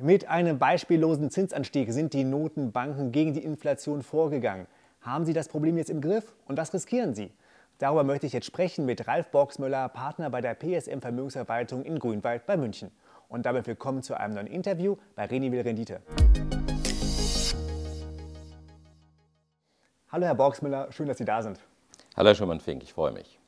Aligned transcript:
Mit 0.00 0.28
einem 0.28 0.60
beispiellosen 0.60 1.28
Zinsanstieg 1.28 1.92
sind 1.92 2.12
die 2.12 2.22
Notenbanken 2.22 3.10
gegen 3.10 3.34
die 3.34 3.42
Inflation 3.42 4.04
vorgegangen. 4.04 4.68
Haben 5.00 5.24
Sie 5.24 5.32
das 5.32 5.48
Problem 5.48 5.76
jetzt 5.76 5.90
im 5.90 6.00
Griff 6.00 6.36
und 6.46 6.56
was 6.56 6.72
riskieren 6.72 7.16
Sie? 7.16 7.32
Darüber 7.78 8.04
möchte 8.04 8.24
ich 8.24 8.32
jetzt 8.32 8.46
sprechen 8.46 8.86
mit 8.86 9.08
Ralf 9.08 9.32
Borgsmüller, 9.32 9.88
Partner 9.88 10.30
bei 10.30 10.40
der 10.40 10.54
PSM 10.54 11.00
Vermögensverwaltung 11.00 11.82
in 11.82 11.98
Grünwald 11.98 12.46
bei 12.46 12.56
München. 12.56 12.92
Und 13.28 13.44
damit 13.44 13.66
willkommen 13.66 14.04
zu 14.04 14.16
einem 14.16 14.34
neuen 14.34 14.46
Interview 14.46 14.94
bei 15.16 15.24
Reni 15.24 15.48
Rendite. 15.58 16.00
Hallo 20.12 20.26
Herr 20.26 20.36
Borgsmüller, 20.36 20.92
schön, 20.92 21.08
dass 21.08 21.18
Sie 21.18 21.24
da 21.24 21.42
sind. 21.42 21.58
Hallo 22.16 22.28
Herr 22.28 22.36
Schumann-Fink, 22.36 22.84
ich 22.84 22.92
freue 22.92 23.10
mich. 23.10 23.40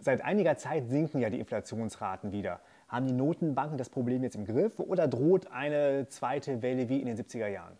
Seit 0.00 0.24
einiger 0.24 0.56
Zeit 0.56 0.88
sinken 0.88 1.20
ja 1.20 1.30
die 1.30 1.38
Inflationsraten 1.38 2.32
wieder. 2.32 2.58
Haben 2.88 3.06
die 3.06 3.12
Notenbanken 3.12 3.78
das 3.78 3.90
Problem 3.90 4.22
jetzt 4.22 4.36
im 4.36 4.44
Griff 4.44 4.78
oder 4.78 5.08
droht 5.08 5.50
eine 5.50 6.08
zweite 6.08 6.62
Welle 6.62 6.88
wie 6.88 7.00
in 7.00 7.06
den 7.06 7.16
70er 7.16 7.48
Jahren? 7.48 7.76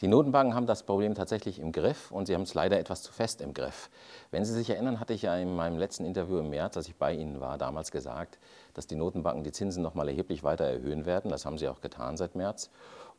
Die 0.00 0.08
Notenbanken 0.08 0.56
haben 0.56 0.66
das 0.66 0.82
Problem 0.82 1.14
tatsächlich 1.14 1.60
im 1.60 1.70
Griff 1.70 2.10
und 2.10 2.26
sie 2.26 2.34
haben 2.34 2.42
es 2.42 2.52
leider 2.52 2.80
etwas 2.80 3.02
zu 3.02 3.12
fest 3.12 3.40
im 3.40 3.54
Griff. 3.54 3.90
Wenn 4.32 4.44
Sie 4.44 4.52
sich 4.52 4.68
erinnern, 4.68 4.98
hatte 4.98 5.12
ich 5.12 5.22
ja 5.22 5.36
in 5.36 5.54
meinem 5.54 5.78
letzten 5.78 6.04
Interview 6.04 6.38
im 6.38 6.50
März, 6.50 6.76
als 6.76 6.88
ich 6.88 6.96
bei 6.96 7.14
Ihnen 7.14 7.40
war, 7.40 7.58
damals 7.58 7.92
gesagt, 7.92 8.40
dass 8.74 8.88
die 8.88 8.96
Notenbanken 8.96 9.44
die 9.44 9.52
Zinsen 9.52 9.84
noch 9.84 9.94
mal 9.94 10.08
erheblich 10.08 10.42
weiter 10.42 10.64
erhöhen 10.64 11.06
werden. 11.06 11.30
Das 11.30 11.46
haben 11.46 11.58
sie 11.58 11.68
auch 11.68 11.80
getan 11.80 12.16
seit 12.16 12.34
März. 12.34 12.70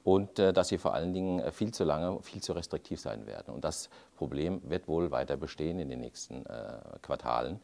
Und 0.04 0.38
äh, 0.38 0.54
dass 0.54 0.68
sie 0.68 0.77
vor 0.77 0.94
allen 0.94 1.13
Dingen 1.13 1.40
äh, 1.40 1.52
viel 1.52 1.74
zu 1.74 1.86
lange, 1.86 2.22
viel 2.22 2.44
zu 2.44 2.54
restriktiv 2.54 3.00
sein 3.00 3.26
werden. 3.26 3.54
Und 3.55 3.63
das 3.63 3.90
Problem 4.18 4.62
wird 4.70 4.88
wohl 4.88 5.10
weiter 5.12 5.38
bestehen 5.38 5.80
in 5.80 5.90
den 5.90 6.02
nächsten 6.02 6.46
äh, 6.46 6.77
Quartalen. 7.02 7.60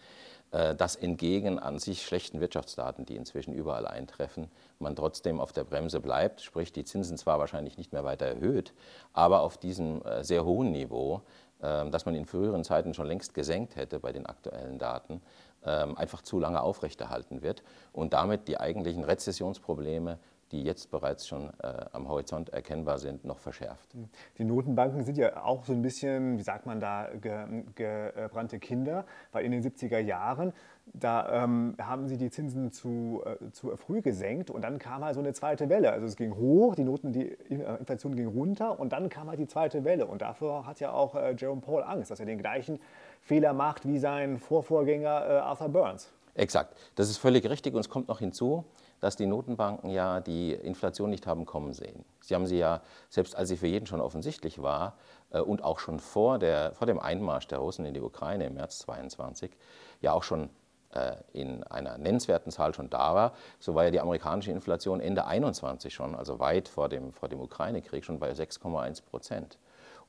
Äh, 0.51 0.75
dass 0.75 0.97
entgegen 0.97 1.59
an 1.59 1.79
sich 1.79 2.05
schlechten 2.05 2.41
Wirtschaftsdaten, 2.41 3.05
die 3.05 3.15
inzwischen 3.15 3.53
überall 3.53 3.87
eintreffen, 3.87 4.49
man 4.79 4.97
trotzdem 4.97 5.39
auf 5.39 5.53
der 5.53 5.63
Bremse 5.63 6.01
bleibt, 6.01 6.41
sprich 6.41 6.73
die 6.73 6.83
Zinsen 6.83 7.17
zwar 7.17 7.39
wahrscheinlich 7.39 7.77
nicht 7.77 7.93
mehr 7.93 8.03
weiter 8.03 8.25
erhöht, 8.25 8.73
aber 9.13 9.41
auf 9.41 9.57
diesem 9.57 10.01
äh, 10.03 10.25
sehr 10.25 10.43
hohen 10.43 10.71
Niveau, 10.71 11.21
ähm, 11.63 11.91
das 11.91 12.05
man 12.05 12.15
in 12.15 12.25
früheren 12.25 12.65
Zeiten 12.65 12.93
schon 12.93 13.07
längst 13.07 13.33
gesenkt 13.33 13.77
hätte 13.77 14.01
bei 14.01 14.11
den 14.11 14.25
aktuellen 14.25 14.77
Daten, 14.77 15.21
ähm, 15.63 15.97
einfach 15.97 16.21
zu 16.21 16.37
lange 16.37 16.61
aufrechterhalten 16.61 17.41
wird 17.41 17.63
und 17.93 18.11
damit 18.11 18.49
die 18.49 18.59
eigentlichen 18.59 19.05
Rezessionsprobleme 19.05 20.19
die 20.51 20.63
jetzt 20.63 20.91
bereits 20.91 21.27
schon 21.27 21.49
äh, 21.61 21.85
am 21.93 22.07
Horizont 22.07 22.49
erkennbar 22.49 22.99
sind, 22.99 23.25
noch 23.25 23.39
verschärft. 23.39 23.95
Die 24.37 24.43
Notenbanken 24.43 25.03
sind 25.03 25.17
ja 25.17 25.43
auch 25.43 25.65
so 25.65 25.73
ein 25.73 25.81
bisschen, 25.81 26.37
wie 26.37 26.43
sagt 26.43 26.65
man 26.65 26.79
da, 26.79 27.09
ge, 27.19 27.63
gebrannte 27.75 28.59
Kinder, 28.59 29.05
weil 29.31 29.45
in 29.45 29.51
den 29.51 29.63
70er 29.63 29.99
Jahren, 29.99 30.53
da 30.93 31.43
ähm, 31.43 31.75
haben 31.79 32.07
sie 32.07 32.17
die 32.17 32.29
Zinsen 32.29 32.71
zu, 32.71 33.23
äh, 33.25 33.51
zu 33.51 33.75
früh 33.77 34.01
gesenkt 34.01 34.49
und 34.49 34.61
dann 34.61 34.79
kam 34.79 35.03
halt 35.05 35.13
so 35.15 35.21
eine 35.21 35.33
zweite 35.33 35.69
Welle. 35.69 35.91
Also 35.91 36.05
es 36.05 36.15
ging 36.15 36.35
hoch, 36.35 36.75
die 36.75 36.83
Noten, 36.83 37.13
die 37.13 37.31
äh, 37.31 37.77
Inflation 37.77 38.15
ging 38.15 38.27
runter 38.27 38.79
und 38.79 38.91
dann 38.91 39.09
kam 39.09 39.29
halt 39.29 39.39
die 39.39 39.47
zweite 39.47 39.83
Welle. 39.85 40.05
Und 40.07 40.21
dafür 40.21 40.65
hat 40.65 40.79
ja 40.79 40.91
auch 40.91 41.15
äh, 41.15 41.33
Jerome 41.37 41.61
Paul 41.61 41.83
Angst, 41.83 42.11
dass 42.11 42.19
er 42.19 42.25
den 42.25 42.39
gleichen 42.39 42.79
Fehler 43.21 43.53
macht 43.53 43.87
wie 43.87 43.99
sein 43.99 44.37
Vorvorgänger 44.37 45.29
äh, 45.29 45.33
Arthur 45.37 45.69
Burns. 45.69 46.11
Exakt, 46.33 46.77
das 46.95 47.09
ist 47.09 47.17
völlig 47.17 47.47
richtig 47.49 47.73
und 47.73 47.81
es 47.81 47.89
kommt 47.89 48.07
noch 48.07 48.19
hinzu, 48.19 48.63
dass 49.01 49.17
die 49.17 49.25
Notenbanken 49.25 49.89
ja 49.89 50.21
die 50.21 50.53
Inflation 50.53 51.09
nicht 51.09 51.27
haben 51.27 51.45
kommen 51.45 51.73
sehen. 51.73 52.05
Sie 52.21 52.33
haben 52.33 52.45
sie 52.45 52.57
ja, 52.57 52.81
selbst 53.09 53.35
als 53.35 53.49
sie 53.49 53.57
für 53.57 53.67
jeden 53.67 53.87
schon 53.87 53.99
offensichtlich 53.99 54.61
war 54.61 54.95
äh, 55.31 55.39
und 55.39 55.63
auch 55.63 55.79
schon 55.79 55.99
vor, 55.99 56.39
der, 56.39 56.71
vor 56.73 56.87
dem 56.87 56.99
Einmarsch 56.99 57.47
der 57.47 57.57
Russen 57.57 57.83
in 57.85 57.93
die 57.93 58.01
Ukraine 58.01 58.45
im 58.45 58.53
März 58.53 58.79
22, 58.79 59.51
ja 59.99 60.13
auch 60.13 60.23
schon 60.23 60.49
äh, 60.93 61.15
in 61.33 61.63
einer 61.63 61.97
nennenswerten 61.97 62.51
Zahl 62.51 62.73
schon 62.73 62.89
da 62.89 63.15
war. 63.15 63.33
So 63.59 63.75
war 63.75 63.85
ja 63.85 63.91
die 63.91 63.99
amerikanische 63.99 64.51
Inflation 64.51 65.01
Ende 65.01 65.25
21 65.25 65.93
schon, 65.93 66.15
also 66.15 66.39
weit 66.39 66.67
vor 66.67 66.87
dem, 66.87 67.11
vor 67.11 67.27
dem 67.27 67.41
Ukraine-Krieg, 67.41 68.05
schon 68.05 68.19
bei 68.19 68.31
6,1 68.31 69.03
Prozent. 69.03 69.57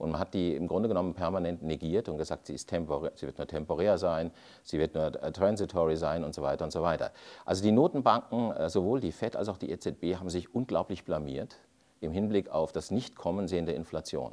Und 0.02 0.10
man 0.10 0.18
hat 0.18 0.34
die 0.34 0.56
im 0.56 0.66
Grunde 0.66 0.88
genommen 0.88 1.14
permanent 1.14 1.62
negiert 1.62 2.08
und 2.08 2.18
gesagt, 2.18 2.46
sie, 2.46 2.54
ist 2.54 2.68
sie 2.68 2.76
wird 2.80 3.38
nur 3.38 3.46
temporär 3.46 3.98
sein, 3.98 4.32
sie 4.64 4.80
wird 4.80 4.96
nur 4.96 5.22
äh, 5.22 5.30
transitory 5.30 5.96
sein 5.96 6.24
und 6.24 6.34
so 6.34 6.42
weiter 6.42 6.64
und 6.64 6.72
so 6.72 6.82
weiter. 6.82 7.12
Also 7.44 7.62
die 7.62 7.70
Notenbanken, 7.70 8.50
äh, 8.50 8.68
sowohl 8.68 8.98
die 8.98 9.12
FED 9.12 9.36
als 9.36 9.48
auch 9.48 9.58
die 9.58 9.70
EZB, 9.70 10.16
haben 10.16 10.28
sich 10.28 10.52
unglaublich 10.52 11.04
blamiert 11.04 11.54
im 12.00 12.10
Hinblick 12.10 12.50
auf 12.50 12.72
das 12.72 12.90
Nicht-Kommen 12.90 13.46
sehen 13.46 13.64
der 13.64 13.76
Inflation. 13.76 14.32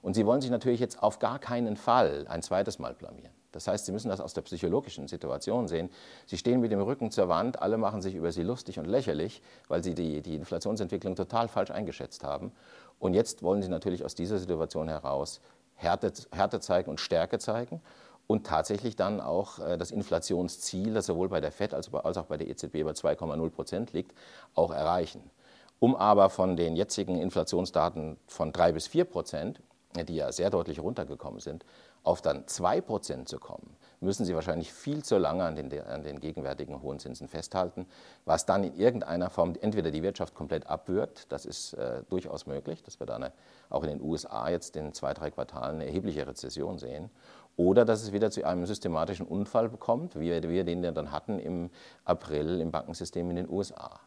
Und 0.00 0.14
sie 0.14 0.24
wollen 0.24 0.40
sich 0.40 0.50
natürlich 0.50 0.80
jetzt 0.80 1.02
auf 1.02 1.18
gar 1.18 1.38
keinen 1.40 1.76
Fall 1.76 2.24
ein 2.30 2.40
zweites 2.40 2.78
Mal 2.78 2.94
blamieren. 2.94 3.34
Das 3.56 3.68
heißt, 3.68 3.86
Sie 3.86 3.92
müssen 3.92 4.10
das 4.10 4.20
aus 4.20 4.34
der 4.34 4.42
psychologischen 4.42 5.08
Situation 5.08 5.66
sehen. 5.66 5.88
Sie 6.26 6.36
stehen 6.36 6.60
mit 6.60 6.70
dem 6.70 6.80
Rücken 6.82 7.10
zur 7.10 7.28
Wand, 7.28 7.62
alle 7.62 7.78
machen 7.78 8.02
sich 8.02 8.14
über 8.14 8.30
Sie 8.32 8.42
lustig 8.42 8.78
und 8.78 8.84
lächerlich, 8.84 9.40
weil 9.68 9.82
Sie 9.82 9.94
die, 9.94 10.20
die 10.20 10.34
Inflationsentwicklung 10.34 11.16
total 11.16 11.48
falsch 11.48 11.70
eingeschätzt 11.70 12.22
haben. 12.22 12.52
Und 12.98 13.14
jetzt 13.14 13.42
wollen 13.42 13.62
Sie 13.62 13.68
natürlich 13.68 14.04
aus 14.04 14.14
dieser 14.14 14.38
Situation 14.38 14.88
heraus 14.88 15.40
Härte, 15.74 16.12
Härte 16.32 16.60
zeigen 16.60 16.90
und 16.90 17.00
Stärke 17.00 17.38
zeigen 17.38 17.80
und 18.26 18.46
tatsächlich 18.46 18.94
dann 18.94 19.20
auch 19.20 19.58
äh, 19.58 19.78
das 19.78 19.90
Inflationsziel, 19.90 20.92
das 20.92 21.06
sowohl 21.06 21.28
bei 21.28 21.40
der 21.40 21.52
FED 21.52 21.74
als 21.74 21.88
auch 21.94 22.26
bei 22.26 22.36
der 22.36 22.48
EZB 22.48 22.84
bei 22.84 22.92
2,0 22.92 23.50
Prozent 23.50 23.92
liegt, 23.92 24.12
auch 24.54 24.70
erreichen. 24.70 25.30
Um 25.78 25.96
aber 25.96 26.28
von 26.28 26.56
den 26.56 26.76
jetzigen 26.76 27.18
Inflationsdaten 27.18 28.18
von 28.26 28.52
3 28.52 28.72
bis 28.72 28.86
4 28.86 29.04
Prozent, 29.04 29.60
die 30.04 30.16
ja 30.16 30.30
sehr 30.32 30.50
deutlich 30.50 30.80
runtergekommen 30.80 31.40
sind, 31.40 31.64
auf 32.02 32.22
dann 32.22 32.44
2% 32.44 33.24
zu 33.26 33.38
kommen, 33.38 33.76
müssen 34.00 34.24
Sie 34.24 34.34
wahrscheinlich 34.34 34.72
viel 34.72 35.02
zu 35.02 35.18
lange 35.18 35.44
an 35.44 35.56
den, 35.56 35.80
an 35.82 36.02
den, 36.02 36.20
gegenwärtigen 36.20 36.82
hohen 36.82 36.98
Zinsen 36.98 37.28
festhalten, 37.28 37.86
was 38.24 38.46
dann 38.46 38.64
in 38.64 38.76
irgendeiner 38.76 39.30
Form 39.30 39.54
entweder 39.60 39.90
die 39.90 40.02
Wirtschaft 40.02 40.34
komplett 40.34 40.66
abwürgt, 40.66 41.32
das 41.32 41.46
ist 41.46 41.74
äh, 41.74 42.02
durchaus 42.08 42.46
möglich, 42.46 42.82
dass 42.82 43.00
wir 43.00 43.06
dann 43.06 43.30
auch 43.70 43.82
in 43.82 43.88
den 43.88 44.00
USA 44.00 44.48
jetzt 44.48 44.76
in 44.76 44.92
zwei, 44.92 45.14
drei 45.14 45.30
Quartalen 45.30 45.76
eine 45.76 45.86
erhebliche 45.86 46.26
Rezession 46.26 46.78
sehen, 46.78 47.10
oder 47.56 47.84
dass 47.84 48.02
es 48.02 48.12
wieder 48.12 48.30
zu 48.30 48.44
einem 48.44 48.66
systematischen 48.66 49.26
Unfall 49.26 49.70
kommt, 49.70 50.14
wie 50.16 50.30
wir, 50.30 50.42
wie 50.42 50.48
wir 50.50 50.64
den 50.64 50.82
dann 50.82 51.10
hatten 51.10 51.38
im 51.38 51.70
April 52.04 52.60
im 52.60 52.70
Bankensystem 52.70 53.30
in 53.30 53.36
den 53.36 53.48
USA. 53.48 53.98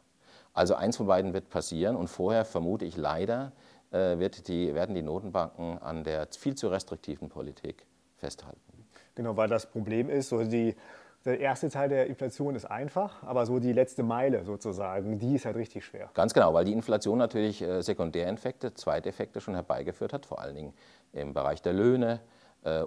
Also 0.53 0.75
eins 0.75 0.97
von 0.97 1.07
beiden 1.07 1.33
wird 1.33 1.49
passieren 1.49 1.95
und 1.95 2.07
vorher 2.07 2.45
vermute 2.45 2.85
ich 2.85 2.97
leider, 2.97 3.51
äh, 3.91 4.29
die, 4.47 4.73
werden 4.75 4.95
die 4.95 5.01
Notenbanken 5.01 5.77
an 5.79 6.03
der 6.03 6.27
viel 6.37 6.55
zu 6.55 6.67
restriktiven 6.67 7.29
Politik 7.29 7.85
festhalten. 8.17 8.59
Genau, 9.15 9.35
weil 9.35 9.49
das 9.49 9.65
Problem 9.65 10.09
ist, 10.09 10.29
so 10.29 10.43
die, 10.43 10.75
der 11.25 11.39
erste 11.39 11.69
Teil 11.69 11.89
der 11.89 12.07
Inflation 12.07 12.55
ist 12.55 12.65
einfach, 12.65 13.21
aber 13.23 13.45
so 13.45 13.59
die 13.59 13.73
letzte 13.73 14.03
Meile 14.03 14.45
sozusagen, 14.45 15.19
die 15.19 15.35
ist 15.35 15.45
halt 15.45 15.57
richtig 15.57 15.85
schwer. 15.85 16.09
Ganz 16.13 16.33
genau, 16.33 16.53
weil 16.53 16.65
die 16.65 16.73
Inflation 16.73 17.17
natürlich 17.17 17.61
äh, 17.61 17.81
Sekundäreffekte, 17.81 18.73
Zweiteffekte 18.73 19.41
schon 19.41 19.55
herbeigeführt 19.55 20.13
hat, 20.13 20.25
vor 20.25 20.39
allen 20.39 20.55
Dingen 20.55 20.73
im 21.11 21.33
Bereich 21.33 21.61
der 21.61 21.73
Löhne, 21.73 22.21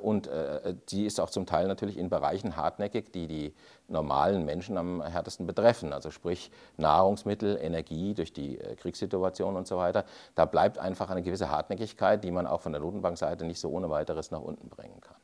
und 0.00 0.26
äh, 0.26 0.74
die 0.90 1.06
ist 1.06 1.20
auch 1.20 1.30
zum 1.30 1.46
Teil 1.46 1.66
natürlich 1.66 1.96
in 1.96 2.10
Bereichen 2.10 2.56
hartnäckig, 2.56 3.10
die 3.12 3.26
die 3.26 3.54
normalen 3.88 4.44
Menschen 4.44 4.76
am 4.76 5.02
härtesten 5.02 5.46
betreffen. 5.46 5.92
Also 5.92 6.10
sprich 6.10 6.50
Nahrungsmittel, 6.76 7.58
Energie 7.60 8.14
durch 8.14 8.32
die 8.32 8.58
äh, 8.58 8.74
Kriegssituation 8.76 9.56
und 9.56 9.66
so 9.66 9.78
weiter. 9.78 10.04
Da 10.34 10.44
bleibt 10.44 10.78
einfach 10.78 11.10
eine 11.10 11.22
gewisse 11.22 11.50
Hartnäckigkeit, 11.50 12.22
die 12.22 12.30
man 12.30 12.46
auch 12.46 12.60
von 12.60 12.72
der 12.72 12.80
Notenbankseite 12.80 13.44
nicht 13.44 13.60
so 13.60 13.70
ohne 13.70 13.88
weiteres 13.88 14.30
nach 14.30 14.40
unten 14.40 14.68
bringen 14.68 15.00
kann. 15.00 15.16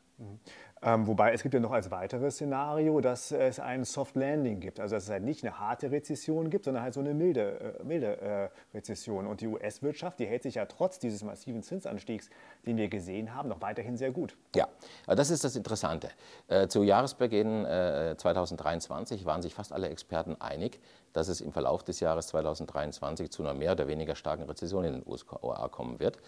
Ähm, 0.83 1.07
wobei 1.07 1.33
es 1.33 1.43
gibt 1.43 1.55
ja 1.55 1.61
noch 1.61 1.73
als 1.73 1.91
weiteres 1.91 2.35
Szenario, 2.35 3.01
dass 3.01 3.33
es 3.33 3.59
ein 3.59 3.85
Soft 3.85 4.17
Landing 4.17 4.61
gibt. 4.61 4.81
Also 4.81 4.97
dass 4.97 5.05
es 5.05 5.11
halt 5.11 5.25
nicht 5.25 5.45
eine 5.45 5.59
harte 5.59 5.91
Rezession 5.91 6.51
gibt, 6.51 6.65
sondern 6.65 6.83
halt 6.83 6.95
so 6.95 7.01
eine 7.01 7.15
milde, 7.15 7.77
äh, 7.81 7.85
milde 7.85 8.21
äh, 8.21 8.49
Rezession. 8.77 9.27
Und 9.27 9.41
die 9.41 9.47
US-Wirtschaft, 9.47 10.19
die 10.19 10.27
hält 10.27 10.43
sich 10.43 10.57
ja 10.57 10.67
trotz 10.67 10.99
dieses 10.99 11.25
massiven 11.25 11.63
Zinsanstiegs, 11.63 12.31
den 12.67 12.77
wir 12.77 12.89
gesehen 12.89 13.35
haben, 13.35 13.49
noch 13.49 13.61
weiterhin 13.61 13.97
sehr 13.97 14.13
gut. 14.13 14.37
Ja, 14.55 14.69
das 15.07 15.31
ist 15.31 15.45
das 15.45 15.57
Interessante. 15.57 16.11
Äh, 16.47 16.69
zu 16.69 16.83
Jahresbeginn 16.83 17.65
äh, 17.65 18.15
2023 18.17 19.25
waren 19.25 19.43
sich 19.43 19.55
fast 19.55 19.73
alle 19.73 19.89
Experten 19.89 20.37
einig, 20.41 20.81
dass 21.13 21.29
es 21.29 21.41
im 21.41 21.53
Verlauf 21.53 21.83
des 21.83 22.01
Jahres 22.01 22.29
2023 22.29 23.31
zu 23.31 23.43
einer 23.43 23.55
mehr 23.55 23.73
oder 23.73 23.89
weniger 23.89 24.15
starken 24.15 24.45
Rezession 24.45 24.85
in 24.85 24.93
den 24.95 25.03
USA 25.07 25.69
kommen 25.69 25.99
wird. 25.99 26.19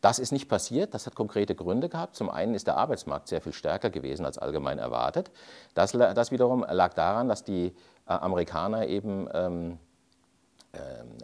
Das 0.00 0.18
ist 0.18 0.32
nicht 0.32 0.48
passiert, 0.48 0.94
das 0.94 1.06
hat 1.06 1.14
konkrete 1.14 1.54
Gründe 1.54 1.88
gehabt. 1.88 2.16
Zum 2.16 2.30
einen 2.30 2.54
ist 2.54 2.66
der 2.66 2.76
Arbeitsmarkt 2.76 3.28
sehr 3.28 3.42
viel 3.42 3.52
stärker 3.52 3.90
gewesen 3.90 4.24
als 4.24 4.38
allgemein 4.38 4.78
erwartet. 4.78 5.30
Das, 5.74 5.92
das 5.92 6.30
wiederum 6.30 6.64
lag 6.68 6.94
daran, 6.94 7.28
dass 7.28 7.44
die 7.44 7.66
äh, 7.66 7.72
Amerikaner 8.12 8.86
eben 8.86 9.28
ähm, 9.32 9.78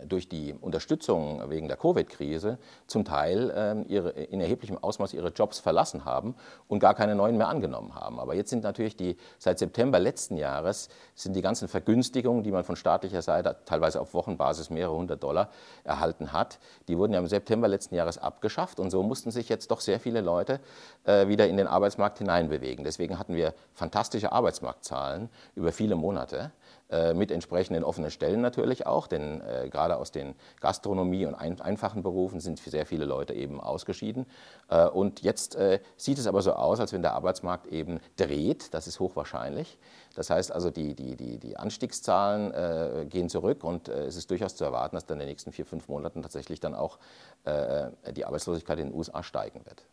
durch 0.07 0.29
die 0.29 0.55
Unterstützung 0.55 1.51
wegen 1.51 1.69
der 1.69 1.77
Covid-Krise 1.77 2.59
zum 2.89 3.05
Teil 3.05 3.53
ähm, 3.55 3.85
ihre, 3.89 4.11
in 4.11 4.41
erheblichem 4.41 4.77
Ausmaß 4.77 5.15
ihre 5.15 5.29
Jobs 5.29 5.61
verlassen 5.61 6.05
haben 6.05 6.35
und 6.67 6.81
gar 6.81 6.95
keine 6.95 7.15
neuen 7.15 7.37
mehr 7.37 7.49
angenommen 7.49 7.95
haben. 7.95 8.19
Aber 8.19 8.35
jetzt 8.35 8.51
sind 8.51 8.65
natürlich 8.65 8.97
die, 8.97 9.17
seit 9.39 9.61
September 9.61 10.01
letzten 10.01 10.37
Jahres 10.37 10.89
sind 11.15 11.35
die 11.37 11.43
ganzen 11.43 11.69
Vergünstigungen, 11.69 12.43
die 12.43 12.51
man 12.51 12.65
von 12.65 12.75
staatlicher 12.75 13.23
Seite 13.23 13.57
teilweise 13.67 14.01
auf 14.01 14.15
Wochenbasis 14.15 14.71
mehrere 14.71 14.97
hundert 14.97 15.23
Dollar 15.23 15.51
erhalten 15.85 16.33
hat, 16.33 16.59
die 16.89 16.99
wurden 16.99 17.13
ja 17.13 17.21
im 17.21 17.29
September 17.29 17.69
letzten 17.69 17.95
Jahres 17.95 18.19
abgeschafft 18.19 18.81
und 18.81 18.91
so 18.91 19.05
mussten 19.05 19.31
sich 19.31 19.49
jetzt 19.49 19.71
doch 19.71 19.81
sehr 19.81 20.01
viele 20.01 20.23
Leute 20.23 20.59
äh, 21.05 21.29
wieder 21.29 21.47
in 21.47 21.57
den 21.57 21.69
Arbeitsmarkt 21.69 22.19
hineinbewegen. 22.19 22.85
Deswegen 22.85 23.19
hatten 23.19 23.37
wir 23.37 23.55
fantastische 23.75 24.33
Arbeitsmarktzahlen 24.33 25.29
über 25.55 25.71
viele 25.71 25.95
Monate. 25.95 26.51
Äh, 26.89 27.15
mit 27.15 27.33
entsprechenden 27.33 27.83
offenen 27.83 28.11
Stellen 28.13 28.41
natürlich 28.41 28.87
auch, 28.87 29.09
denn 29.09 29.41
äh, 29.41 29.69
gerade 29.71 29.97
aus 29.97 30.13
den 30.13 30.37
Gastronomie 30.61 31.27
und 31.27 31.35
ein, 31.35 31.61
einfachen 31.61 32.05
Berufen 32.05 32.39
sind 32.39 32.61
sehr 32.61 32.87
viele 32.87 33.05
Leute 33.05 33.35
eben 33.35 33.61
ausgeschieden. 33.61 34.27
Äh, 34.69 34.87
und 34.87 35.21
jetzt 35.23 35.57
äh, 35.57 35.81
sieht 35.97 36.19
es 36.19 36.29
aber 36.29 36.43
so 36.43 36.53
aus, 36.53 36.79
als 36.79 36.93
wenn 36.93 37.03
der 37.03 37.15
Arbeitsmarkt 37.15 37.67
eben 37.67 37.99
dreht, 38.17 38.73
das 38.73 38.87
ist 38.87 39.01
hochwahrscheinlich. 39.01 39.79
Das 40.15 40.31
heißt 40.31 40.53
also, 40.53 40.71
die, 40.71 40.95
die, 40.95 41.17
die, 41.17 41.39
die 41.39 41.57
Anstiegszahlen 41.57 42.53
äh, 42.55 43.07
gehen 43.07 43.29
zurück 43.29 43.65
und 43.65 43.89
äh, 43.89 44.05
es 44.05 44.17
ist 44.17 44.31
durchaus 44.31 44.55
zu 44.55 44.65
erwarten, 44.65 44.97
dass 44.97 45.07
dann 45.07 45.17
in 45.17 45.27
den 45.27 45.29
nächsten 45.29 45.53
vier, 45.53 45.67
fünf 45.67 45.89
Monaten 45.89 46.23
tatsächlich 46.23 46.61
dann 46.61 46.75
auch 46.75 46.99
die 47.47 48.25
Arbeitslosigkeit 48.25 48.79
in 48.81 48.89
den 48.89 48.95
USA 48.99 49.23
steigen 49.23 49.65
wird. 49.65 49.85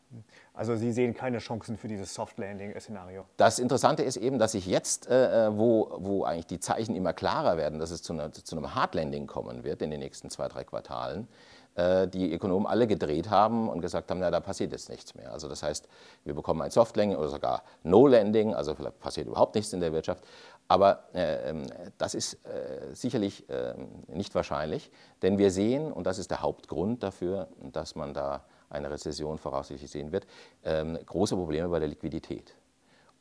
Also 0.53 0.75
Sie 0.75 0.91
sehen 0.91 1.13
keine 1.13 1.37
Chancen 1.39 1.77
für 1.77 1.87
dieses 1.87 2.13
Soft 2.13 2.37
Landing-Szenario? 2.39 3.25
Das 3.37 3.59
Interessante 3.59 4.03
ist 4.03 4.17
eben, 4.17 4.39
dass 4.39 4.53
sich 4.53 4.65
jetzt, 4.65 5.07
wo, 5.09 5.95
wo 5.97 6.23
eigentlich 6.23 6.47
die 6.47 6.59
Zeichen 6.59 6.95
immer 6.95 7.13
klarer 7.13 7.57
werden, 7.57 7.79
dass 7.79 7.91
es 7.91 8.01
zu, 8.01 8.13
einer, 8.13 8.31
zu 8.31 8.55
einem 8.55 8.73
Hardlanding 8.73 9.27
kommen 9.27 9.63
wird 9.63 9.81
in 9.81 9.91
den 9.91 9.99
nächsten 9.99 10.29
zwei, 10.29 10.47
drei 10.47 10.63
Quartalen, 10.63 11.27
äh, 11.27 11.52
die 11.75 12.31
Ökonomen 12.31 12.67
alle 12.67 12.85
gedreht 12.85 13.31
haben 13.31 13.67
und 13.67 13.81
gesagt 13.81 14.11
haben, 14.11 14.19
na, 14.19 14.29
da 14.29 14.39
passiert 14.39 14.71
jetzt 14.71 14.89
nichts 14.89 15.15
mehr. 15.15 15.31
Also 15.31 15.49
das 15.49 15.63
heißt, 15.63 15.87
wir 16.23 16.35
bekommen 16.35 16.61
ein 16.61 16.69
Soft-Landing 16.69 17.17
oder 17.17 17.29
sogar 17.29 17.63
No-Landing, 17.81 18.53
also 18.53 18.75
vielleicht 18.75 18.99
passiert 18.99 19.25
überhaupt 19.25 19.55
nichts 19.55 19.73
in 19.73 19.79
der 19.79 19.91
Wirtschaft. 19.91 20.23
Aber 20.67 21.03
äh, 21.13 21.49
ähm, 21.49 21.65
das 21.97 22.15
ist 22.15 22.35
äh, 22.45 22.93
sicherlich 22.93 23.49
äh, 23.49 23.73
nicht 24.07 24.33
wahrscheinlich, 24.35 24.91
denn 25.21 25.37
wir 25.37 25.51
sehen, 25.51 25.91
und 25.91 26.05
das 26.05 26.19
ist 26.19 26.31
der 26.31 26.41
Hauptgrund 26.41 27.03
dafür, 27.03 27.47
dass 27.71 27.95
man 27.95 28.13
da 28.13 28.43
eine 28.69 28.89
Rezession 28.89 29.37
voraussichtlich 29.37 29.91
sehen 29.91 30.11
wird, 30.11 30.25
ähm, 30.63 30.97
große 31.05 31.35
Probleme 31.35 31.69
bei 31.69 31.79
der 31.79 31.89
Liquidität. 31.89 32.55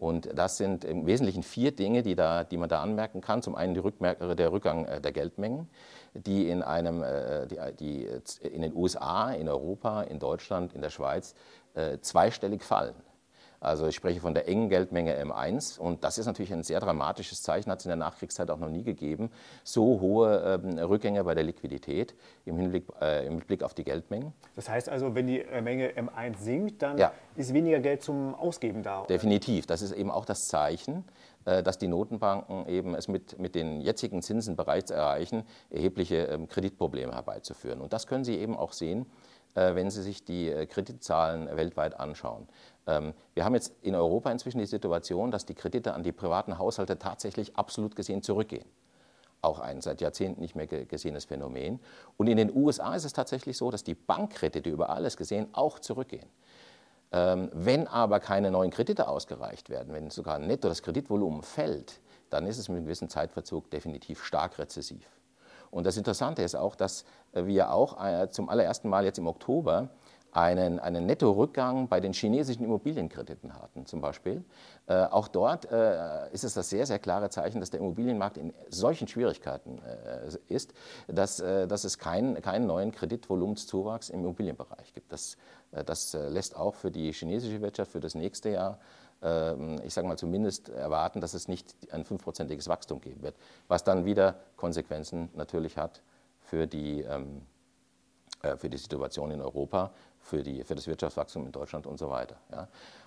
Und 0.02 0.36
das 0.36 0.56
sind 0.56 0.84
im 0.84 1.06
Wesentlichen 1.06 1.44
vier 1.44 1.70
Dinge, 1.70 2.02
die, 2.02 2.16
da, 2.16 2.42
die 2.42 2.56
man 2.56 2.68
da 2.68 2.82
anmerken 2.82 3.20
kann. 3.20 3.40
Zum 3.40 3.54
einen 3.54 3.72
der 3.72 3.84
Rückgang 4.52 4.84
äh, 4.86 5.00
der 5.00 5.12
Geldmengen, 5.12 5.70
die 6.12 6.48
in, 6.48 6.64
einem, 6.64 7.04
äh, 7.04 7.46
die, 7.46 7.58
die 7.78 8.08
in 8.44 8.62
den 8.62 8.74
USA, 8.74 9.30
in 9.30 9.48
Europa, 9.48 10.02
in 10.02 10.18
Deutschland, 10.18 10.74
in 10.74 10.82
der 10.82 10.90
Schweiz 10.90 11.36
äh, 11.74 11.98
zweistellig 12.00 12.64
fallen. 12.64 12.96
Also 13.62 13.86
ich 13.86 13.94
spreche 13.94 14.20
von 14.20 14.34
der 14.34 14.48
engen 14.48 14.68
Geldmenge 14.68 15.16
M1 15.22 15.78
und 15.78 16.02
das 16.02 16.18
ist 16.18 16.26
natürlich 16.26 16.52
ein 16.52 16.64
sehr 16.64 16.80
dramatisches 16.80 17.42
Zeichen, 17.42 17.70
hat 17.70 17.78
es 17.78 17.84
in 17.84 17.90
der 17.90 17.96
Nachkriegszeit 17.96 18.50
auch 18.50 18.58
noch 18.58 18.68
nie 18.68 18.82
gegeben. 18.82 19.30
So 19.62 20.00
hohe 20.00 20.60
ähm, 20.64 20.78
Rückgänge 20.78 21.22
bei 21.22 21.34
der 21.34 21.44
Liquidität 21.44 22.14
im 22.44 22.56
Hinblick, 22.56 22.84
äh, 23.00 23.24
im 23.24 23.38
Blick 23.38 23.62
auf 23.62 23.72
die 23.72 23.84
Geldmengen. 23.84 24.32
Das 24.56 24.68
heißt 24.68 24.88
also, 24.88 25.14
wenn 25.14 25.28
die 25.28 25.40
äh, 25.40 25.62
Menge 25.62 25.90
M1 25.90 26.38
sinkt, 26.38 26.82
dann 26.82 26.98
ja. 26.98 27.12
ist 27.36 27.54
weniger 27.54 27.78
Geld 27.78 28.02
zum 28.02 28.34
Ausgeben 28.34 28.82
da. 28.82 29.00
Oder? 29.00 29.06
Definitiv. 29.06 29.66
Das 29.66 29.80
ist 29.80 29.92
eben 29.92 30.10
auch 30.10 30.24
das 30.24 30.48
Zeichen, 30.48 31.04
äh, 31.44 31.62
dass 31.62 31.78
die 31.78 31.86
Notenbanken 31.86 32.66
eben 32.66 32.96
es 32.96 33.06
mit, 33.06 33.38
mit 33.38 33.54
den 33.54 33.80
jetzigen 33.80 34.22
Zinsen 34.22 34.56
bereits 34.56 34.90
erreichen, 34.90 35.44
erhebliche 35.70 36.16
ähm, 36.16 36.48
Kreditprobleme 36.48 37.12
herbeizuführen. 37.12 37.80
Und 37.80 37.92
das 37.92 38.08
können 38.08 38.24
Sie 38.24 38.36
eben 38.38 38.56
auch 38.56 38.72
sehen, 38.72 39.06
wenn 39.74 39.90
Sie 39.90 40.02
sich 40.02 40.24
die 40.24 40.50
äh, 40.50 40.66
Kreditzahlen 40.66 41.54
weltweit 41.56 41.98
anschauen. 41.98 42.48
Ähm, 42.86 43.14
wir 43.34 43.44
haben 43.44 43.54
jetzt 43.54 43.74
in 43.82 43.94
Europa 43.94 44.30
inzwischen 44.30 44.58
die 44.58 44.66
Situation, 44.66 45.30
dass 45.30 45.46
die 45.46 45.54
Kredite 45.54 45.94
an 45.94 46.02
die 46.02 46.12
privaten 46.12 46.58
Haushalte 46.58 46.98
tatsächlich 46.98 47.56
absolut 47.56 47.96
gesehen 47.96 48.22
zurückgehen. 48.22 48.66
Auch 49.40 49.58
ein 49.58 49.80
seit 49.80 50.00
Jahrzehnten 50.00 50.40
nicht 50.40 50.54
mehr 50.54 50.66
gesehenes 50.66 51.24
Phänomen. 51.24 51.80
Und 52.16 52.28
in 52.28 52.36
den 52.36 52.54
USA 52.54 52.94
ist 52.94 53.04
es 53.04 53.12
tatsächlich 53.12 53.56
so, 53.56 53.70
dass 53.70 53.82
die 53.82 53.94
Bankkredite 53.94 54.70
über 54.70 54.90
alles 54.90 55.16
gesehen 55.16 55.48
auch 55.52 55.80
zurückgehen. 55.80 56.28
Ähm, 57.10 57.50
wenn 57.52 57.86
aber 57.88 58.20
keine 58.20 58.50
neuen 58.50 58.70
Kredite 58.70 59.06
ausgereicht 59.08 59.68
werden, 59.68 59.92
wenn 59.92 60.10
sogar 60.10 60.38
netto 60.38 60.68
das 60.68 60.82
Kreditvolumen 60.82 61.42
fällt, 61.42 62.00
dann 62.30 62.46
ist 62.46 62.58
es 62.58 62.68
mit 62.68 62.76
einem 62.76 62.86
gewissen 62.86 63.10
Zeitverzug 63.10 63.70
definitiv 63.70 64.24
stark 64.24 64.58
rezessiv. 64.58 65.06
Und 65.72 65.86
das 65.86 65.96
Interessante 65.96 66.42
ist 66.42 66.54
auch, 66.54 66.76
dass 66.76 67.04
wir 67.32 67.72
auch 67.72 68.04
äh, 68.04 68.30
zum 68.30 68.48
allerersten 68.48 68.88
Mal 68.88 69.04
jetzt 69.04 69.18
im 69.18 69.26
Oktober 69.26 69.88
einen, 70.32 70.80
einen 70.80 71.06
Nettorückgang 71.06 71.88
bei 71.88 72.00
den 72.00 72.12
chinesischen 72.12 72.64
Immobilienkrediten 72.64 73.54
hatten, 73.54 73.86
zum 73.86 74.00
Beispiel. 74.00 74.44
Äh, 74.86 75.04
auch 75.04 75.28
dort 75.28 75.70
äh, 75.70 76.30
ist 76.32 76.44
es 76.44 76.54
das 76.54 76.70
sehr, 76.70 76.86
sehr 76.86 76.98
klare 76.98 77.28
Zeichen, 77.30 77.60
dass 77.60 77.70
der 77.70 77.80
Immobilienmarkt 77.80 78.38
in 78.38 78.52
solchen 78.68 79.08
Schwierigkeiten 79.08 79.78
äh, 79.78 80.30
ist, 80.48 80.72
dass, 81.06 81.40
äh, 81.40 81.66
dass 81.66 81.84
es 81.84 81.98
keinen 81.98 82.40
kein 82.40 82.66
neuen 82.66 82.92
Kreditvolumenszuwachs 82.92 84.08
im 84.10 84.20
Immobilienbereich 84.20 84.92
gibt. 84.94 85.12
Das, 85.12 85.36
äh, 85.72 85.84
das 85.84 86.14
äh, 86.14 86.28
lässt 86.28 86.56
auch 86.56 86.74
für 86.74 86.90
die 86.90 87.12
chinesische 87.12 87.60
Wirtschaft 87.60 87.92
für 87.92 88.00
das 88.00 88.14
nächste 88.14 88.50
Jahr 88.50 88.78
ich 89.84 89.94
sage 89.94 90.08
mal 90.08 90.18
zumindest 90.18 90.68
erwarten, 90.68 91.20
dass 91.20 91.34
es 91.34 91.46
nicht 91.46 91.76
ein 91.92 92.04
fünfprozentiges 92.04 92.68
Wachstum 92.68 93.00
geben 93.00 93.22
wird, 93.22 93.36
was 93.68 93.84
dann 93.84 94.04
wieder 94.04 94.34
Konsequenzen 94.56 95.28
natürlich 95.34 95.76
hat 95.76 96.02
für 96.40 96.66
die, 96.66 97.02
ähm, 97.02 97.42
für 98.56 98.68
die 98.68 98.78
Situation 98.78 99.30
in 99.30 99.40
Europa, 99.40 99.92
für, 100.22 100.42
die, 100.42 100.64
für 100.64 100.74
das 100.74 100.86
Wirtschaftswachstum 100.86 101.46
in 101.46 101.52
Deutschland 101.52 101.86
und 101.86 101.98
so 101.98 102.08
weiter. 102.08 102.36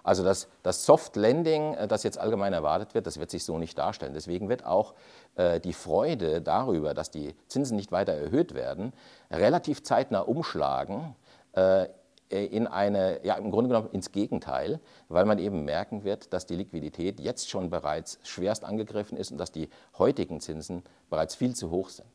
Also 0.04 0.24
das, 0.24 0.48
das 0.64 0.86
Soft 0.86 1.16
Landing, 1.16 1.74
äh, 1.74 1.88
das 1.88 2.04
jetzt 2.04 2.18
allgemein 2.18 2.54
erwartet 2.54 2.94
wird, 2.94 3.08
das 3.08 3.20
wird 3.20 3.32
sich 3.32 3.44
so 3.44 3.58
nicht 3.58 3.78
darstellen. 3.78 4.14
Deswegen 4.14 4.50
wird 4.50 4.66
auch 4.66 4.94
äh, 5.36 5.60
die 5.60 5.74
Freude 5.74 6.42
darüber, 6.42 6.94
dass 6.94 7.10
die 7.10 7.36
Zinsen 7.48 7.76
nicht 7.76 7.92
weiter 7.92 8.14
erhöht 8.14 8.54
werden, 8.54 8.94
relativ 9.32 9.84
zeitnah 9.84 10.20
umschlagen 10.20 11.16
äh, 11.54 11.88
in 12.30 12.68
eine, 12.68 13.20
ja, 13.24 13.36
im 13.36 13.52
Grunde 13.52 13.70
genommen 13.70 13.90
ins 13.92 14.12
Gegenteil, 14.12 14.80
weil 15.10 15.26
man 15.26 15.38
eben 15.38 15.64
merken 15.64 16.04
wird, 16.04 16.34
dass 16.34 16.46
die 16.46 16.56
Liquidität 16.56 17.20
jetzt 17.20 17.50
schon 17.50 17.70
bereits 17.70 18.20
schwerst 18.24 18.64
angegriffen 18.64 19.18
ist 19.18 19.32
und 19.32 19.38
dass 19.38 19.52
die 19.52 19.70
heutigen 19.98 20.40
Zinsen 20.40 20.84
bereits 21.10 21.36
viel 21.36 21.56
zu 21.56 21.70
hoch 21.70 21.90
sind. 21.90 22.08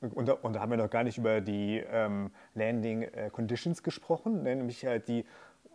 Und, 0.00 0.28
und, 0.28 0.54
da 0.54 0.60
haben 0.60 0.70
wir 0.70 0.76
noch 0.76 0.90
gar 0.90 1.02
nicht 1.02 1.18
über 1.18 1.40
die 1.40 1.82
ähm, 1.90 2.30
Landing 2.54 3.02
äh, 3.02 3.30
Conditions 3.30 3.82
gesprochen, 3.82 4.42
ne? 4.42 4.54
nämlich 4.54 4.84
halt 4.84 5.08
die 5.08 5.24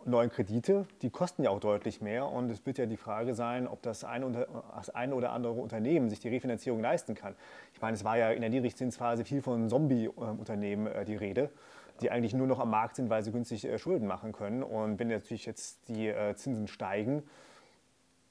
neuen 0.04 0.30
Kredite, 0.30 0.86
die 1.02 1.10
kosten 1.10 1.44
ja 1.44 1.50
auch 1.50 1.60
deutlich 1.60 2.00
mehr. 2.00 2.26
Und 2.26 2.50
es 2.50 2.64
wird 2.64 2.78
ja 2.78 2.86
die 2.86 2.96
Frage 2.96 3.34
sein, 3.34 3.66
ob 3.66 3.82
das 3.82 4.04
eine, 4.04 4.46
das 4.74 4.90
eine 4.90 5.14
oder 5.14 5.32
andere 5.32 5.52
Unternehmen 5.52 6.08
sich 6.08 6.20
die 6.20 6.28
Refinanzierung 6.28 6.80
leisten 6.80 7.14
kann. 7.14 7.34
Ich 7.74 7.80
meine, 7.80 7.94
es 7.94 8.04
war 8.04 8.16
ja 8.16 8.30
in 8.30 8.40
der 8.40 8.50
Niedrigzinsphase 8.50 9.24
viel 9.24 9.42
von 9.42 9.68
Zombie-Unternehmen 9.68 10.86
äh, 10.86 11.04
die 11.04 11.16
Rede, 11.16 11.50
die 12.02 12.10
eigentlich 12.10 12.34
nur 12.34 12.46
noch 12.46 12.58
am 12.58 12.70
Markt 12.70 12.96
sind, 12.96 13.10
weil 13.10 13.22
sie 13.22 13.32
günstig 13.32 13.64
äh, 13.64 13.78
Schulden 13.78 14.06
machen 14.06 14.32
können. 14.32 14.62
Und 14.62 14.98
wenn 14.98 15.08
natürlich 15.08 15.46
jetzt 15.46 15.88
die 15.88 16.08
äh, 16.08 16.34
Zinsen 16.34 16.68
steigen, 16.68 17.22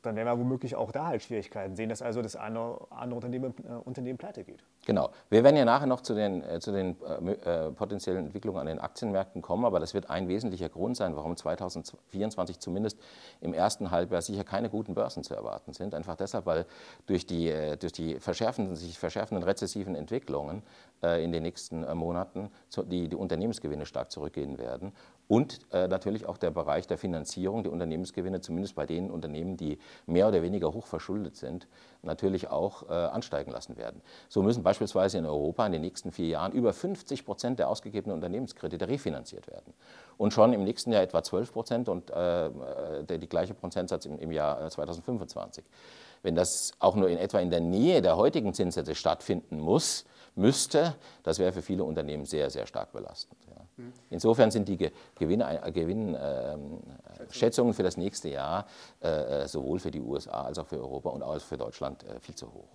dann 0.02 0.16
werden 0.16 0.28
wir 0.28 0.40
womöglich 0.40 0.76
auch 0.76 0.92
da 0.92 1.08
halt 1.08 1.24
Schwierigkeiten 1.24 1.76
sehen, 1.76 1.90
dass 1.90 2.02
also 2.02 2.22
das 2.22 2.36
eine 2.36 2.78
andere 2.90 3.16
Unternehmen, 3.16 3.54
äh, 3.68 3.74
Unternehmen 3.74 4.18
pleite 4.18 4.44
geht. 4.44 4.64
Genau. 4.86 5.10
Wir 5.30 5.44
werden 5.44 5.58
ja 5.58 5.66
nachher 5.66 5.88
noch 5.88 6.02
zu 6.02 6.16
den, 6.16 6.42
äh, 6.44 6.60
zu 6.60 6.72
den 6.72 6.96
äh, 7.02 7.68
äh, 7.68 7.72
potenziellen 7.72 8.26
Entwicklungen 8.26 8.60
an 8.60 8.68
den 8.68 8.80
Aktienmärkten 8.80 9.42
kommen, 9.42 9.66
aber 9.66 9.80
das 9.80 9.94
wird 9.94 10.10
ein 10.10 10.28
wesentlicher 10.28 10.70
Grund 10.70 10.96
sein, 10.96 11.16
warum 11.16 11.36
2024 11.36 12.60
zumindest 12.60 12.98
im 13.42 13.54
ersten 13.54 13.92
Halbjahr 13.92 14.22
sicher 14.22 14.44
keine 14.44 14.70
guten 14.70 14.94
Börsen 14.94 15.24
zu 15.24 15.36
erwarten 15.36 15.74
sind. 15.74 15.94
Einfach 15.94 16.16
deshalb, 16.16 16.46
weil 16.46 16.66
durch 17.06 17.26
die, 17.26 17.50
äh, 17.50 17.76
durch 17.76 17.92
die 17.92 18.20
verschärfenden, 18.20 18.76
sich 18.76 18.98
verschärfenden 18.98 19.44
rezessiven 19.44 19.96
Entwicklungen 19.96 20.64
äh, 21.04 21.24
in 21.24 21.32
den 21.32 21.44
nächsten 21.44 21.82
Monaten 21.98 22.50
die, 22.86 23.10
die 23.10 23.16
Unternehmensgewinne 23.16 23.86
stark 23.86 24.12
zurückgehen 24.12 24.58
werden 24.58 24.94
und 25.30 25.60
äh, 25.72 25.88
natürlich 25.88 26.28
auch 26.28 26.38
der 26.38 26.50
Bereich 26.50 26.88
der 26.88 26.98
Finanzierung, 26.98 27.62
die 27.62 27.70
Unternehmensgewinne, 27.70 28.42
zumindest 28.42 28.74
bei 28.74 28.88
den 28.88 29.12
Unternehmen, 29.12 29.58
die 29.58 29.78
mehr 30.08 30.28
oder 30.28 30.42
weniger 30.42 30.74
hoch 30.74 30.88
verschuldet 30.88 31.38
sind, 31.38 31.68
natürlich 32.02 32.50
auch 32.50 32.90
äh, 32.90 32.94
ansteigen 32.94 33.52
lassen 33.52 33.78
werden. 33.78 34.02
So 34.28 34.42
müssen 34.42 34.64
beispielsweise 34.64 35.20
in 35.20 35.28
Europa 35.28 35.68
in 35.68 35.72
den 35.72 35.82
nächsten 35.82 36.12
vier 36.12 36.30
Jahren 36.30 36.52
über 36.52 36.74
50 36.74 37.26
Prozent 37.26 37.60
der 37.60 37.70
ausgegebenen 37.70 38.16
Unternehmenskredite 38.16 38.88
refinanziert 38.88 39.46
werden. 39.46 39.72
Und 40.18 40.34
schon 40.34 40.52
im 40.52 40.64
nächsten 40.64 40.92
Jahr 40.92 41.04
etwa 41.04 41.22
12 41.22 41.54
Prozent 41.54 41.90
und 41.90 42.10
äh, 42.10 42.50
der, 43.04 43.20
die 43.20 43.30
gleiche 43.30 43.54
Prozentsatz 43.54 44.08
im, 44.08 44.18
im 44.18 44.32
Jahr 44.32 44.68
2025. 44.68 45.64
Äh, 45.64 45.68
Wenn 46.24 46.34
das 46.34 46.72
auch 46.80 46.96
nur 46.96 47.08
in 47.08 47.20
etwa 47.20 47.40
in 47.40 47.52
der 47.52 47.62
Nähe 47.62 48.02
der 48.02 48.18
heutigen 48.18 48.56
Zinssätze 48.56 48.96
stattfinden 48.96 49.60
muss, 49.60 50.06
müsste, 50.34 50.96
das 51.22 51.38
wäre 51.38 51.52
für 51.52 51.62
viele 51.62 51.84
Unternehmen 51.84 52.26
sehr, 52.26 52.50
sehr 52.50 52.66
stark 52.66 52.92
belastend. 52.94 53.49
Insofern 54.10 54.52
sind 54.52 54.68
die 54.68 54.92
Gewinnschätzungen 55.16 57.72
äh, 57.72 57.76
für 57.76 57.84
das 57.84 57.96
nächste 57.98 58.30
Jahr 58.30 58.68
äh, 59.00 59.48
sowohl 59.48 59.80
für 59.80 59.92
die 59.92 60.02
USA 60.02 60.44
als 60.44 60.60
auch 60.60 60.68
für 60.68 60.80
Europa 60.80 61.10
und 61.10 61.24
auch 61.24 61.40
für 61.40 61.58
Deutschland 61.58 62.04
äh, 62.04 62.20
viel 62.20 62.36
zu 62.36 62.54
hoch. 62.54 62.68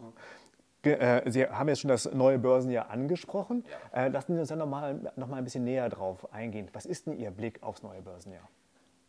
Sie 1.26 1.46
haben 1.46 1.68
jetzt 1.70 1.80
schon 1.80 1.88
das 1.88 2.12
neue 2.12 2.38
Börsenjahr 2.38 2.90
angesprochen. 2.90 3.64
Lassen 3.94 4.34
Sie 4.34 4.40
uns 4.40 4.50
dann 4.50 4.58
noch 4.58 4.66
mal, 4.66 5.10
noch 5.16 5.28
mal 5.28 5.36
ein 5.36 5.44
bisschen 5.44 5.64
näher 5.64 5.88
drauf 5.88 6.30
eingehen. 6.30 6.68
Was 6.74 6.84
ist 6.84 7.06
denn 7.06 7.16
Ihr 7.16 7.30
Blick 7.30 7.62
aufs 7.62 7.82
neue 7.82 8.02
Börsenjahr? 8.02 8.46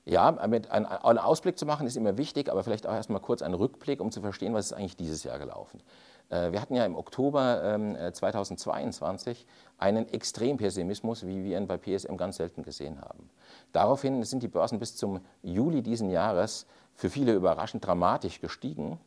Ja, 0.05 0.31
mit 0.47 0.69
einen, 0.69 0.85
Ausblick 0.85 1.57
zu 1.57 1.65
machen 1.65 1.87
ist 1.87 1.97
immer 1.97 2.15
wichtig, 2.17 2.49
aber 2.51 2.63
vielleicht 2.63 2.85
auch 2.85 2.93
erstmal 2.93 3.21
kurz 3.21 3.41
einen 3.41 3.55
Rückblick, 3.55 3.99
um 3.99 4.11
zu 4.11 4.21
verstehen, 4.21 4.53
was 4.53 4.67
ist 4.67 4.73
eigentlich 4.73 4.95
dieses 4.95 5.23
Jahr 5.23 5.39
gelaufen. 5.39 5.81
Äh, 6.29 6.51
wir 6.51 6.61
hatten 6.61 6.75
ja 6.75 6.85
im 6.85 6.95
Oktober 6.95 7.79
2022 8.13 9.39
ähm, 9.39 9.45
äh, 9.45 9.83
einen 9.83 10.07
Extrempessimismus, 10.07 11.25
wie 11.25 11.43
wir 11.43 11.57
ihn 11.57 11.65
bei 11.65 11.77
PSM 11.77 12.17
ganz 12.17 12.37
selten 12.37 12.61
gesehen 12.61 13.01
haben. 13.01 13.29
Daraufhin 13.71 14.23
sind 14.23 14.43
die 14.43 14.47
Börsen 14.47 14.77
bis 14.77 14.95
zum 14.95 15.21
Juli 15.41 15.81
diesen 15.81 16.11
Jahres 16.11 16.67
für 16.93 17.09
viele 17.09 17.33
überraschend 17.33 17.85
dramatisch 17.85 18.39
gestiegen 18.39 18.99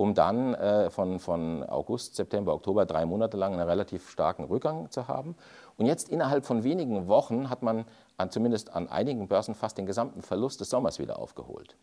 um 0.00 0.14
dann 0.14 0.54
äh, 0.54 0.88
von, 0.88 1.18
von 1.18 1.62
August, 1.62 2.16
September, 2.16 2.54
Oktober 2.54 2.86
drei 2.86 3.04
Monate 3.04 3.36
lang 3.36 3.52
einen 3.52 3.68
relativ 3.68 4.08
starken 4.08 4.44
Rückgang 4.44 4.90
zu 4.90 5.08
haben. 5.08 5.36
Und 5.76 5.84
jetzt 5.84 6.08
innerhalb 6.08 6.46
von 6.46 6.64
wenigen 6.64 7.06
Wochen 7.06 7.50
hat 7.50 7.62
man 7.62 7.84
an, 8.16 8.30
zumindest 8.30 8.74
an 8.74 8.88
einigen 8.88 9.28
Börsen 9.28 9.54
fast 9.54 9.76
den 9.76 9.84
gesamten 9.84 10.22
Verlust 10.22 10.58
des 10.58 10.70
Sommers 10.70 10.98
wieder 10.98 11.18
aufgeholt. 11.18 11.76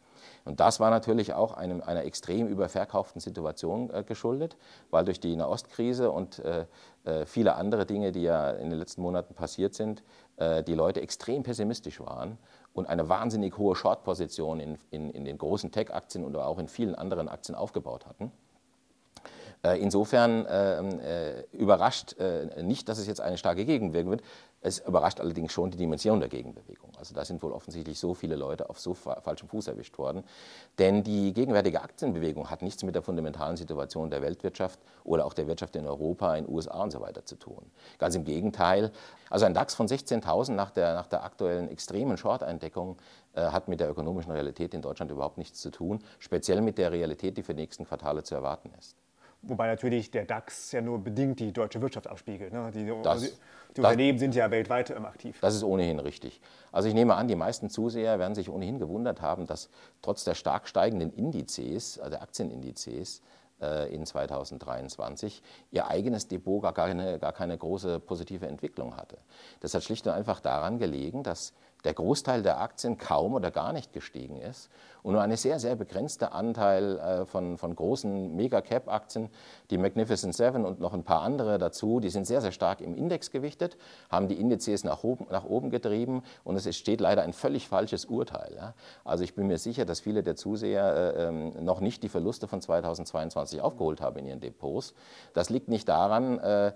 Und 0.46 0.60
das 0.60 0.80
war 0.80 0.90
natürlich 0.90 1.36
auch 1.36 1.54
einem, 1.54 1.84
einer 1.84 2.06
extrem 2.06 2.48
überverkauften 2.48 3.22
Situation 3.22 3.92
äh, 3.92 4.04
geschuldet, 4.04 4.58
weil 4.90 5.06
durch 5.06 5.20
die 5.20 5.36
Nahostkrise 5.36 6.10
und 6.10 6.40
äh, 6.40 6.66
äh, 7.04 7.24
viele 7.28 7.54
andere 7.54 7.86
Dinge, 7.86 8.12
die 8.12 8.24
ja 8.24 8.50
in 8.50 8.72
den 8.72 8.80
letzten 8.80 9.04
Monaten 9.04 9.36
passiert 9.36 9.76
sind, 9.76 10.02
äh, 10.38 10.64
die 10.64 10.74
Leute 10.74 11.02
extrem 11.02 11.44
pessimistisch 11.44 12.00
waren 12.00 12.40
und 12.78 12.88
eine 12.88 13.10
wahnsinnig 13.10 13.58
hohe 13.58 13.76
Short-Position 13.76 14.60
in, 14.60 14.78
in, 14.92 15.10
in 15.10 15.26
den 15.26 15.38
großen 15.38 15.72
Tech-Aktien 15.72 16.24
oder 16.24 16.46
auch 16.46 16.60
in 16.60 16.68
vielen 16.68 16.96
anderen 16.96 17.28
Aktien 17.28 17.56
aufgebaut 17.56 18.06
hatten. 18.06 18.32
Äh, 19.64 19.82
insofern 19.82 20.46
äh, 20.46 21.42
überrascht 21.52 22.16
nicht, 22.62 22.88
dass 22.88 23.00
es 23.00 23.08
jetzt 23.08 23.22
eine 23.22 23.38
starke 23.38 23.66
Gegenwirkung 23.66 24.12
wird. 24.12 24.24
Es 24.62 24.80
überrascht 24.80 25.20
allerdings 25.20 25.54
schon 25.54 25.70
die 25.70 25.78
Dimension 25.78 26.20
der 26.20 26.30
Gegenbewegung. 26.30 26.92
Also 26.98 27.14
da 27.14 27.24
sind 27.24 27.44
wohl 27.44 27.52
offensichtlich 27.52 28.00
so 28.00 28.16
viele 28.16 28.36
Leute 28.36 28.70
auf 28.70 28.80
so 28.80 28.96
fa 28.96 29.22
falschem 29.22 29.48
Fuß 29.48 29.68
erwischt 29.68 29.98
worden. 30.00 30.24
Denn 30.80 31.04
die 31.04 31.32
gegenwärtige 31.32 31.82
Aktienbewegung 31.82 32.50
hat 32.50 32.64
nichts 32.64 32.84
mit 32.84 32.96
der 32.96 33.04
fundamentalen 33.04 33.56
Situation 33.56 34.10
der 34.10 34.22
Weltwirtschaft 34.22 34.80
oder 35.04 35.26
auch 35.26 35.34
der 35.34 35.48
Wirtschaft 35.48 35.76
in 35.76 35.86
Europa, 35.86 36.36
in 36.36 36.46
den 36.46 36.54
USA 36.54 36.82
und 36.82 36.92
so 36.92 37.02
weiter 37.02 37.24
zu 37.24 37.36
tun. 37.36 37.72
Ganz 38.00 38.16
im 38.16 38.24
Gegenteil. 38.24 38.92
Also 39.30 39.46
ein 39.46 39.54
DAX 39.54 39.76
von 39.76 39.88
16.000 39.88 40.54
nach 40.54 40.72
der, 40.72 40.96
nach 40.96 41.08
der 41.08 41.24
aktuellen 41.24 41.70
extremen 41.70 42.18
Short-Eindeckung 42.18 42.98
äh, 43.34 43.42
hat 43.42 43.68
mit 43.68 43.80
der 43.80 43.90
ökonomischen 43.90 44.32
Realität 44.32 44.74
in 44.74 44.82
Deutschland 44.82 45.12
überhaupt 45.12 45.38
nichts 45.38 45.62
zu 45.62 45.70
tun, 45.70 46.04
speziell 46.18 46.62
mit 46.62 46.80
der 46.80 46.92
Realität, 46.92 47.38
die 47.38 47.44
für 47.44 47.54
die 47.54 47.62
nächsten 47.62 47.86
Quartale 47.86 48.24
zu 48.24 48.34
erwarten 48.34 48.72
ist. 48.80 48.96
Wobei 49.42 49.68
natürlich 49.68 50.12
der 50.12 50.26
DAX 50.26 50.72
ja 50.72 50.82
nur 50.82 51.00
bedingt 51.00 51.40
die 51.40 51.54
deutsche 51.54 51.82
Wirtschaft 51.82 52.08
abspiegelt. 52.08 52.52
Ne? 52.52 52.72
Die, 52.74 52.92
das, 53.04 53.22
die, 53.22 53.30
die 53.76 53.82
Unternehmen 53.82 54.20
sind 54.20 54.36
ja 54.36 54.50
weltweit 54.52 54.90
ähm, 54.90 55.06
aktiv. 55.06 55.38
Das 55.42 55.56
ist 55.56 55.64
ohnehin 55.64 56.00
richtig. 56.00 56.42
Also 56.72 56.90
ich 56.90 56.94
nehme 56.94 57.16
an, 57.16 57.28
die 57.28 57.36
meisten 57.36 57.70
Zuseher 57.70 58.20
werden 58.20 58.36
sich 58.36 58.50
ohnehin 58.50 58.80
gewundert 58.80 59.22
haben, 59.22 59.46
dass 59.46 59.70
trotz 60.02 60.24
der 60.24 60.36
stark 60.36 60.68
steigenden 60.68 61.14
Indizes, 61.14 62.00
also 62.00 62.18
Aktienindizes, 62.18 63.22
äh, 63.62 63.94
in 63.94 64.06
2023 64.06 65.42
ihr 65.72 65.88
eigenes 65.88 66.28
Depot 66.28 66.62
gar 66.62 66.74
keine, 66.74 67.20
gar 67.20 67.34
keine 67.34 67.58
große 67.58 68.00
positive 68.00 68.48
Entwicklung 68.48 68.98
hatte. 68.98 69.18
Das 69.62 69.74
hat 69.74 69.84
schlicht 69.84 70.06
und 70.08 70.14
einfach 70.14 70.40
daran 70.40 70.78
gelegen, 70.78 71.24
dass 71.24 71.54
der 71.84 71.94
Großteil 71.94 72.44
der 72.44 72.60
Aktien 72.60 72.98
kaum 72.98 73.34
oder 73.34 73.52
gar 73.52 73.74
nicht 73.74 73.94
gestiegen 73.94 74.42
ist 74.42 74.70
und 75.04 75.14
nur 75.14 75.22
eine 75.22 75.38
sehr, 75.38 75.58
sehr 75.58 75.76
begrenzte 75.76 76.34
Anteil 76.34 77.00
äh, 77.00 77.26
von, 77.26 77.58
von 77.58 77.74
großen 77.74 78.36
Mega-Cap-Aktien, 78.36 79.30
die 79.70 79.78
Magnificent 79.78 80.36
Seven 80.36 80.66
und 80.66 80.82
noch 80.82 80.94
ein 80.94 81.04
paar 81.04 81.22
andere 81.22 81.58
dazu, 81.58 82.00
die 82.00 82.10
sind 82.10 82.28
sehr, 82.28 82.42
sehr 82.42 82.52
stark 82.52 82.82
im 82.82 82.94
Index 82.94 83.32
gewichtet, 83.32 83.78
haben 84.10 84.28
die 84.28 84.40
Indizes 84.40 84.84
nach 84.84 85.04
oben, 85.04 85.28
nach 85.30 85.46
oben 85.46 85.70
getrieben 85.70 86.24
und 86.44 86.58
es 86.58 86.76
steht 86.76 87.00
leider 87.00 87.22
ein 87.22 87.32
völlig 87.32 87.70
falsches 87.70 88.04
Urteil. 88.04 88.74
Also 89.06 89.24
ich 89.24 89.34
bin 89.34 89.48
mir 89.48 89.58
sicher, 89.58 89.86
dass 89.86 90.02
viele 90.02 90.24
der 90.24 90.36
Zuseher 90.36 91.16
äh, 91.16 91.28
ähm, 91.28 91.64
noch 91.64 91.80
nicht 91.80 92.04
die 92.04 92.10
Verluste 92.10 92.48
von 92.48 92.60
2022 92.60 93.62
aufgeholt 93.62 94.02
haben 94.02 94.18
in 94.18 94.26
ihren 94.26 94.40
Depots. 94.42 94.94
Das 95.34 95.50
liegt 95.50 95.70
nicht 95.70 95.88
daran, 95.88 96.40
äh, 96.40 96.74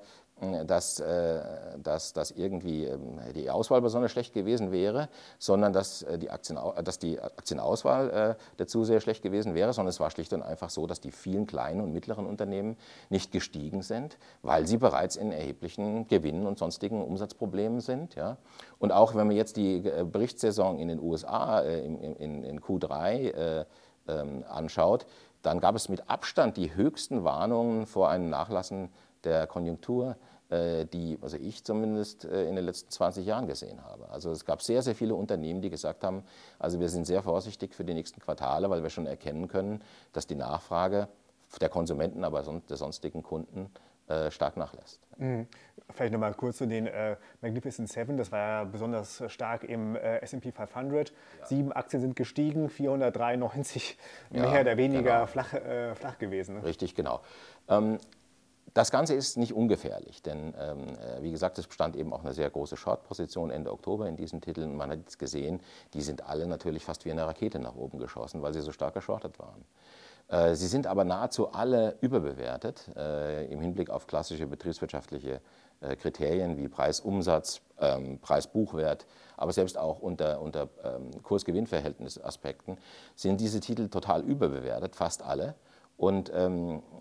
dass, 0.65 1.00
äh, 1.00 1.41
dass, 1.81 2.13
dass 2.13 2.31
irgendwie 2.31 2.86
ähm, 2.86 3.19
die 3.36 3.50
Auswahl 3.50 3.81
besonders 3.81 4.12
schlecht 4.12 4.33
gewesen 4.33 4.71
wäre, 4.71 5.07
sondern 5.38 5.71
dass 5.71 6.01
äh, 6.01 6.17
die, 6.17 6.31
Aktien, 6.31 6.57
dass 6.83 6.98
die 6.98 7.21
Aktienauswahl 7.21 8.10
äh, 8.10 8.36
dazu 8.57 8.83
sehr 8.83 9.01
schlecht 9.01 9.21
gewesen 9.21 9.53
wäre, 9.53 9.71
sondern 9.74 9.89
es 9.89 10.00
war 10.00 10.10
schlicht 10.10 10.33
und 10.33 10.41
einfach 10.41 10.71
so, 10.71 10.88
dass 10.88 11.00
die 11.00 11.12
vielen 11.12 11.45
kleinen 11.45 11.81
und 11.81 11.93
mittleren 11.93 12.25
Unternehmen 12.25 12.75
nicht 13.10 13.31
gestiegen 13.31 13.83
sind, 13.83 14.17
weil 14.41 14.65
sie 14.65 14.77
bereits 14.77 15.15
in 15.15 15.31
erheblichen 15.31 16.07
Gewinnen 16.07 16.48
und 16.48 16.57
sonstigen 16.57 17.03
Umsatzproblemen 17.03 17.79
sind. 17.79 18.15
Ja. 18.15 18.38
Und 18.79 18.91
auch 18.91 19.13
wenn 19.13 19.27
man 19.27 19.36
jetzt 19.36 19.57
die 19.57 19.79
Berichtssaison 19.79 20.79
in 20.79 20.88
den 20.88 21.00
USA 21.00 21.62
in, 21.62 22.00
in, 22.00 22.43
in 22.43 22.60
Q3 22.60 23.65
ähm, 24.07 24.43
anschaut, 24.50 25.05
dann 25.41 25.60
gab 25.60 25.75
es 25.75 25.89
mit 25.89 26.10
Abstand 26.10 26.57
die 26.57 26.75
höchsten 26.75 27.24
Warnungen 27.24 27.86
vor 27.86 28.10
einem 28.10 28.29
Nachlassen 28.29 28.89
der 29.24 29.48
Konjunktur 29.48 30.15
die 30.86 31.17
also 31.22 31.38
ich 31.38 31.63
zumindest 31.63 32.25
äh, 32.25 32.48
in 32.48 32.55
den 32.55 32.65
letzten 32.65 32.91
20 32.91 33.25
Jahren 33.25 33.48
gesehen 33.48 33.84
habe. 33.86 34.10
Also 34.10 34.31
es 34.31 34.46
gab 34.46 34.62
sehr, 34.62 34.81
sehr 34.81 34.96
viele 34.96 35.15
Unternehmen, 35.15 35.62
die 35.62 35.70
gesagt 35.70 36.03
haben, 36.03 36.24
also 36.60 36.79
wir 36.79 36.89
sind 36.89 37.05
sehr 37.05 37.24
vorsichtig 37.24 37.74
für 37.74 37.86
die 37.86 37.93
nächsten 37.93 38.20
Quartale, 38.20 38.70
weil 38.70 38.84
wir 38.84 38.89
schon 38.89 39.05
erkennen 39.05 39.48
können, 39.48 39.81
dass 40.13 40.27
die 40.27 40.36
Nachfrage 40.36 41.08
der 41.60 41.70
Konsumenten, 41.70 42.24
aber 42.24 42.43
der 42.70 42.77
sonstigen 42.77 43.24
Kunden 43.24 43.70
äh, 44.08 44.31
stark 44.31 44.58
nachlässt. 44.58 45.00
Mhm. 45.17 45.48
Vielleicht 45.93 46.12
nochmal 46.12 46.34
kurz 46.34 46.58
zu 46.58 46.65
den 46.65 46.88
äh, 46.88 47.15
Magnificent 47.41 47.89
Seven. 47.89 48.17
Das 48.17 48.31
war 48.31 48.39
ja 48.39 48.63
besonders 48.65 49.24
stark 49.27 49.63
im 49.63 49.96
äh, 49.96 50.17
SP 50.20 50.51
500. 50.51 51.10
Ja. 51.10 51.46
Sieben 51.46 51.72
Aktien 51.72 52.01
sind 52.01 52.15
gestiegen, 52.15 52.70
493 52.70 53.98
ja, 54.31 54.50
mehr 54.50 54.62
oder 54.62 54.77
weniger 54.77 55.13
genau. 55.13 55.25
flach, 55.27 55.53
äh, 55.53 55.96
flach 55.96 56.17
gewesen. 56.17 56.55
Ne? 56.55 56.63
Richtig, 56.65 56.96
genau. 56.96 57.22
Ähm, 57.70 58.00
das 58.74 58.92
Ganze 58.92 59.13
ist 59.13 59.38
nicht 59.38 59.54
ungefährlich, 59.54 60.22
denn 60.22 60.54
ähm, 60.58 60.90
äh, 60.98 61.22
wie 61.22 61.32
gesagt, 61.32 61.58
es 61.58 61.68
bestand 61.68 61.96
eben 61.96 62.13
auch 62.13 62.22
eine 62.22 62.34
sehr 62.34 62.50
große 62.50 62.78
Short-Position 62.78 63.51
Ende 63.51 63.72
Oktober 63.72 64.08
in 64.08 64.16
diesen 64.16 64.42
Titeln. 64.42 64.75
Man 64.75 64.90
hat 64.92 65.00
jetzt 65.00 65.20
gesehen, 65.20 65.62
die 65.94 66.01
sind 66.01 66.28
alle 66.28 66.48
natürlich 66.48 66.86
fast 66.86 67.06
wie 67.06 67.12
eine 67.12 67.25
Rakete 67.25 67.60
nach 67.60 67.75
oben 67.75 68.00
geschossen, 68.00 68.42
weil 68.42 68.54
sie 68.54 68.62
so 68.62 68.72
stark 68.72 68.94
geschortet 68.94 69.40
waren. 69.40 69.66
Äh, 70.30 70.56
sie 70.56 70.68
sind 70.68 70.88
aber 70.88 71.04
nahezu 71.04 71.51
alle 71.51 71.98
überbewertet 72.01 72.90
äh, 72.96 73.46
im 73.51 73.60
Hinblick 73.60 73.90
auf 73.90 74.08
klassische 74.08 74.48
betriebswirtschaftliche 74.48 75.42
äh, 75.82 75.96
Kriterien 75.96 76.58
wie 76.58 76.70
Preis-Umsatz, 76.70 77.62
ähm, 77.80 78.20
Preis-Buchwert, 78.20 79.06
aber 79.36 79.51
selbst 79.51 79.78
auch 79.78 80.00
unter, 80.00 80.40
unter 80.40 80.70
ähm, 80.84 81.12
Kurs-Gewinn-Verhältnisaspekten 81.24 82.78
sind 83.16 83.42
diese 83.42 83.60
Titel 83.60 83.90
total 83.90 84.22
überbewertet, 84.22 84.96
fast 84.96 85.24
alle 85.24 85.56
und 85.98 86.32
ähm, 86.34 86.82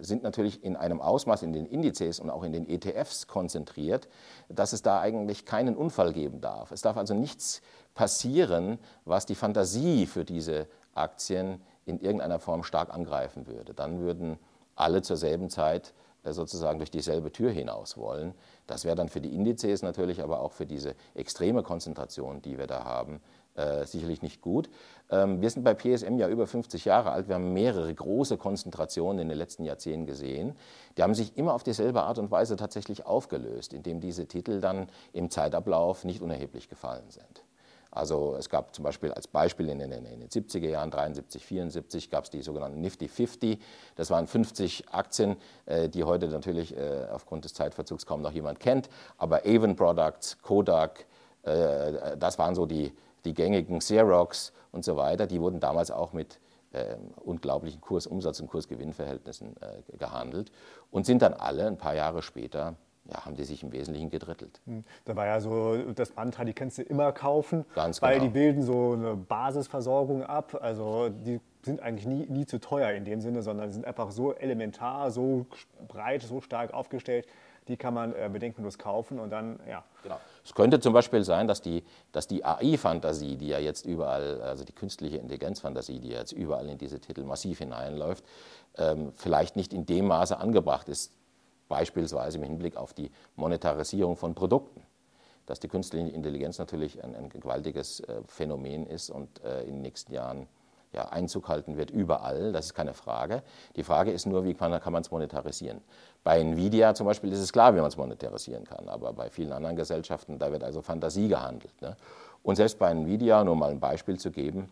sind 0.00 0.22
natürlich 0.22 0.64
in 0.64 0.76
einem 0.76 1.00
Ausmaß 1.00 1.42
in 1.42 1.52
den 1.52 1.66
Indizes 1.66 2.20
und 2.20 2.30
auch 2.30 2.42
in 2.42 2.52
den 2.52 2.68
ETFs 2.68 3.26
konzentriert, 3.26 4.08
dass 4.48 4.72
es 4.72 4.82
da 4.82 5.00
eigentlich 5.00 5.44
keinen 5.44 5.76
Unfall 5.76 6.12
geben 6.12 6.40
darf. 6.40 6.70
Es 6.72 6.82
darf 6.82 6.96
also 6.96 7.14
nichts 7.14 7.62
passieren, 7.94 8.78
was 9.04 9.26
die 9.26 9.34
Fantasie 9.34 10.06
für 10.06 10.24
diese 10.24 10.66
Aktien 10.94 11.60
in 11.84 12.00
irgendeiner 12.00 12.38
Form 12.38 12.62
stark 12.62 12.92
angreifen 12.92 13.46
würde. 13.46 13.74
Dann 13.74 14.00
würden 14.00 14.38
alle 14.74 15.02
zur 15.02 15.16
selben 15.16 15.50
Zeit 15.50 15.92
äh, 16.24 16.32
sozusagen 16.32 16.78
durch 16.78 16.90
dieselbe 16.90 17.32
Tür 17.32 17.50
hinaus 17.50 17.96
wollen. 17.96 18.34
Das 18.66 18.84
wäre 18.84 18.96
dann 18.96 19.08
für 19.08 19.20
die 19.20 19.34
Indizes 19.34 19.82
natürlich, 19.82 20.22
aber 20.22 20.40
auch 20.40 20.52
für 20.52 20.66
diese 20.66 20.94
extreme 21.14 21.62
Konzentration, 21.62 22.40
die 22.42 22.58
wir 22.58 22.66
da 22.66 22.84
haben, 22.84 23.20
äh, 23.54 23.84
sicherlich 23.84 24.22
nicht 24.22 24.40
gut. 24.40 24.70
Ähm, 25.10 25.40
wir 25.40 25.50
sind 25.50 25.62
bei 25.62 25.74
PSM 25.74 26.16
ja 26.18 26.28
über 26.28 26.46
50 26.46 26.84
Jahre 26.84 27.10
alt. 27.10 27.28
Wir 27.28 27.34
haben 27.34 27.52
mehrere 27.52 27.92
große 27.92 28.38
Konzentrationen 28.38 29.20
in 29.20 29.28
den 29.28 29.38
letzten 29.38 29.64
Jahrzehnten 29.64 30.06
gesehen. 30.06 30.56
Die 30.96 31.02
haben 31.02 31.14
sich 31.14 31.36
immer 31.36 31.54
auf 31.54 31.62
dieselbe 31.62 32.02
Art 32.02 32.18
und 32.18 32.30
Weise 32.30 32.56
tatsächlich 32.56 33.06
aufgelöst, 33.06 33.72
indem 33.72 34.00
diese 34.00 34.26
Titel 34.26 34.60
dann 34.60 34.88
im 35.12 35.30
Zeitablauf 35.30 36.04
nicht 36.04 36.22
unerheblich 36.22 36.68
gefallen 36.68 37.10
sind. 37.10 37.44
Also 37.94 38.36
es 38.38 38.48
gab 38.48 38.74
zum 38.74 38.84
Beispiel 38.84 39.12
als 39.12 39.28
Beispiel 39.28 39.68
in 39.68 39.78
den, 39.78 39.92
in 39.92 40.20
den 40.20 40.28
70er 40.28 40.66
Jahren, 40.66 40.90
73, 40.90 41.44
74, 41.44 42.10
gab 42.10 42.24
es 42.24 42.30
die 42.30 42.40
sogenannten 42.40 42.80
Nifty 42.80 43.06
50. 43.06 43.58
Das 43.96 44.10
waren 44.10 44.26
50 44.26 44.88
Aktien, 44.90 45.36
äh, 45.66 45.90
die 45.90 46.04
heute 46.04 46.28
natürlich 46.28 46.74
äh, 46.74 47.06
aufgrund 47.12 47.44
des 47.44 47.52
Zeitverzugs 47.52 48.06
kaum 48.06 48.22
noch 48.22 48.32
jemand 48.32 48.60
kennt. 48.60 48.88
Aber 49.18 49.42
Avon 49.44 49.76
Products, 49.76 50.38
Kodak, 50.40 51.04
äh, 51.42 52.16
das 52.16 52.38
waren 52.38 52.54
so 52.54 52.64
die, 52.64 52.94
die 53.24 53.34
gängigen 53.34 53.78
Xerox 53.78 54.52
und 54.72 54.84
so 54.84 54.96
weiter, 54.96 55.26
die 55.26 55.40
wurden 55.40 55.60
damals 55.60 55.90
auch 55.90 56.12
mit 56.12 56.40
äh, 56.72 56.96
unglaublichen 57.24 57.80
Kursumsatz- 57.80 58.40
und 58.40 58.48
Kursgewinnverhältnissen 58.48 59.54
äh, 59.60 59.96
gehandelt 59.96 60.50
und 60.90 61.06
sind 61.06 61.22
dann 61.22 61.34
alle 61.34 61.66
ein 61.66 61.76
paar 61.76 61.94
Jahre 61.94 62.22
später 62.22 62.76
ja, 63.04 63.24
haben 63.24 63.34
die 63.34 63.44
sich 63.44 63.62
im 63.62 63.72
Wesentlichen 63.72 64.10
gedrittelt. 64.10 64.60
Hm. 64.66 64.84
Da 65.04 65.16
war 65.16 65.26
ja 65.26 65.40
so 65.40 65.92
das 65.92 66.14
Mantra, 66.14 66.44
die 66.44 66.52
kannst 66.52 66.78
du 66.78 66.82
immer 66.82 67.12
kaufen, 67.12 67.64
Ganz 67.74 68.00
weil 68.00 68.14
genau. 68.14 68.26
die 68.26 68.30
bilden 68.30 68.62
so 68.62 68.92
eine 68.92 69.16
Basisversorgung 69.16 70.22
ab. 70.22 70.56
Also 70.60 71.08
die 71.08 71.40
sind 71.62 71.80
eigentlich 71.80 72.06
nie, 72.06 72.26
nie 72.26 72.46
zu 72.46 72.60
teuer 72.60 72.92
in 72.92 73.04
dem 73.04 73.20
Sinne, 73.20 73.42
sondern 73.42 73.72
sind 73.72 73.86
einfach 73.86 74.10
so 74.12 74.34
elementar, 74.34 75.10
so 75.10 75.46
breit, 75.88 76.22
so 76.22 76.40
stark 76.40 76.72
aufgestellt, 76.72 77.26
die 77.68 77.76
kann 77.76 77.94
man 77.94 78.14
äh, 78.14 78.28
bedenkenlos 78.32 78.78
kaufen 78.78 79.18
und 79.18 79.30
dann, 79.30 79.58
ja. 79.68 79.84
Genau. 80.02 80.18
Es 80.44 80.54
könnte 80.54 80.80
zum 80.80 80.92
Beispiel 80.92 81.22
sein, 81.22 81.46
dass 81.46 81.60
die, 81.60 81.84
dass 82.10 82.26
die 82.26 82.44
AI-Fantasie, 82.44 83.36
die 83.36 83.48
ja 83.48 83.58
jetzt 83.58 83.86
überall, 83.86 84.42
also 84.42 84.64
die 84.64 84.72
künstliche 84.72 85.18
Intelligenz-Fantasie, 85.18 86.00
die 86.00 86.08
jetzt 86.08 86.32
überall 86.32 86.68
in 86.68 86.78
diese 86.78 86.98
Titel 87.00 87.22
massiv 87.22 87.58
hineinläuft, 87.58 88.24
ähm, 88.76 89.12
vielleicht 89.14 89.56
nicht 89.56 89.72
in 89.72 89.86
dem 89.86 90.06
Maße 90.08 90.36
angebracht 90.36 90.88
ist, 90.88 91.12
beispielsweise 91.68 92.38
im 92.38 92.44
Hinblick 92.44 92.76
auf 92.76 92.92
die 92.92 93.10
Monetarisierung 93.36 94.16
von 94.16 94.34
Produkten. 94.34 94.82
Dass 95.46 95.60
die 95.60 95.68
künstliche 95.68 96.08
Intelligenz 96.08 96.58
natürlich 96.58 97.02
ein, 97.02 97.14
ein 97.14 97.28
gewaltiges 97.28 98.00
äh, 98.00 98.22
Phänomen 98.26 98.86
ist 98.86 99.10
und 99.10 99.42
äh, 99.44 99.62
in 99.62 99.74
den 99.74 99.82
nächsten 99.82 100.12
Jahren 100.12 100.48
ja, 100.92 101.08
Einzug 101.08 101.48
halten 101.48 101.76
wird 101.76 101.90
überall, 101.90 102.52
das 102.52 102.66
ist 102.66 102.74
keine 102.74 102.94
Frage. 102.94 103.42
Die 103.76 103.82
Frage 103.82 104.10
ist 104.10 104.26
nur, 104.26 104.44
wie 104.44 104.54
kann, 104.54 104.78
kann 104.80 104.92
man 104.92 105.02
es 105.02 105.10
monetarisieren. 105.10 105.80
Bei 106.22 106.40
Nvidia 106.40 106.94
zum 106.94 107.06
Beispiel 107.06 107.32
ist 107.32 107.40
es 107.40 107.52
klar, 107.52 107.74
wie 107.74 107.78
man 107.78 107.88
es 107.88 107.96
monetarisieren 107.96 108.64
kann, 108.64 108.88
aber 108.88 109.12
bei 109.12 109.30
vielen 109.30 109.52
anderen 109.52 109.76
Gesellschaften, 109.76 110.38
da 110.38 110.52
wird 110.52 110.62
also 110.62 110.82
Fantasie 110.82 111.28
gehandelt. 111.28 111.80
Ne? 111.80 111.96
Und 112.42 112.56
selbst 112.56 112.78
bei 112.78 112.90
Nvidia, 112.90 113.42
nur 113.44 113.56
mal 113.56 113.70
ein 113.70 113.80
Beispiel 113.80 114.18
zu 114.18 114.30
geben, 114.30 114.68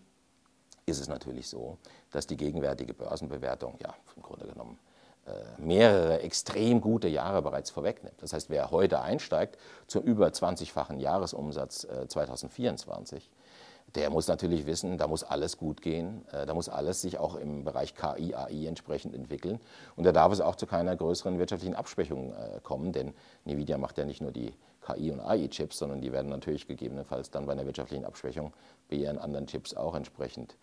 ist 0.86 1.00
es 1.00 1.08
natürlich 1.08 1.48
so, 1.48 1.78
dass 2.10 2.26
die 2.26 2.36
gegenwärtige 2.36 2.94
Börsenbewertung 2.94 3.76
ja 3.80 3.94
im 4.16 4.22
Grunde 4.22 4.46
genommen 4.46 4.78
äh, 5.26 5.32
mehrere 5.58 6.20
extrem 6.20 6.80
gute 6.80 7.08
Jahre 7.08 7.42
bereits 7.42 7.70
vorwegnimmt. 7.70 8.20
Das 8.22 8.32
heißt, 8.32 8.50
wer 8.50 8.70
heute 8.70 9.00
einsteigt 9.00 9.58
zum 9.86 10.02
über 10.02 10.28
20-fachen 10.28 10.98
Jahresumsatz 10.98 11.86
2024, 12.08 13.24
äh, 13.24 13.28
der 13.94 14.10
muss 14.10 14.28
natürlich 14.28 14.66
wissen, 14.66 14.98
da 14.98 15.06
muss 15.06 15.24
alles 15.24 15.56
gut 15.56 15.82
gehen, 15.82 16.26
äh, 16.32 16.46
da 16.46 16.54
muss 16.54 16.68
alles 16.68 17.00
sich 17.00 17.18
auch 17.18 17.34
im 17.34 17.64
Bereich 17.64 17.94
KI, 17.94 18.34
AI 18.34 18.66
entsprechend 18.66 19.14
entwickeln 19.14 19.60
und 19.96 20.04
da 20.04 20.12
darf 20.12 20.32
es 20.32 20.40
auch 20.40 20.56
zu 20.56 20.66
keiner 20.66 20.96
größeren 20.96 21.38
wirtschaftlichen 21.38 21.74
Abschwächung 21.74 22.34
kommen, 22.62 22.92
denn 22.92 23.14
Nvidia 23.44 23.78
macht 23.78 23.98
ja 23.98 24.04
nicht 24.04 24.20
nur 24.20 24.32
die 24.32 24.54
KI- 24.86 25.10
und 25.10 25.20
AI-Chips, 25.20 25.78
sondern 25.78 26.00
die 26.00 26.12
werden 26.12 26.30
natürlich 26.30 26.66
gegebenenfalls 26.66 27.30
dann 27.30 27.46
bei 27.46 27.52
einer 27.52 27.66
wirtschaftlichen 27.66 28.04
Abschwächung 28.04 28.52
bei 28.88 28.96
ihren 28.96 29.18
anderen 29.18 29.46
Chips 29.46 29.74
auch 29.74 29.94
entsprechend 29.94 30.56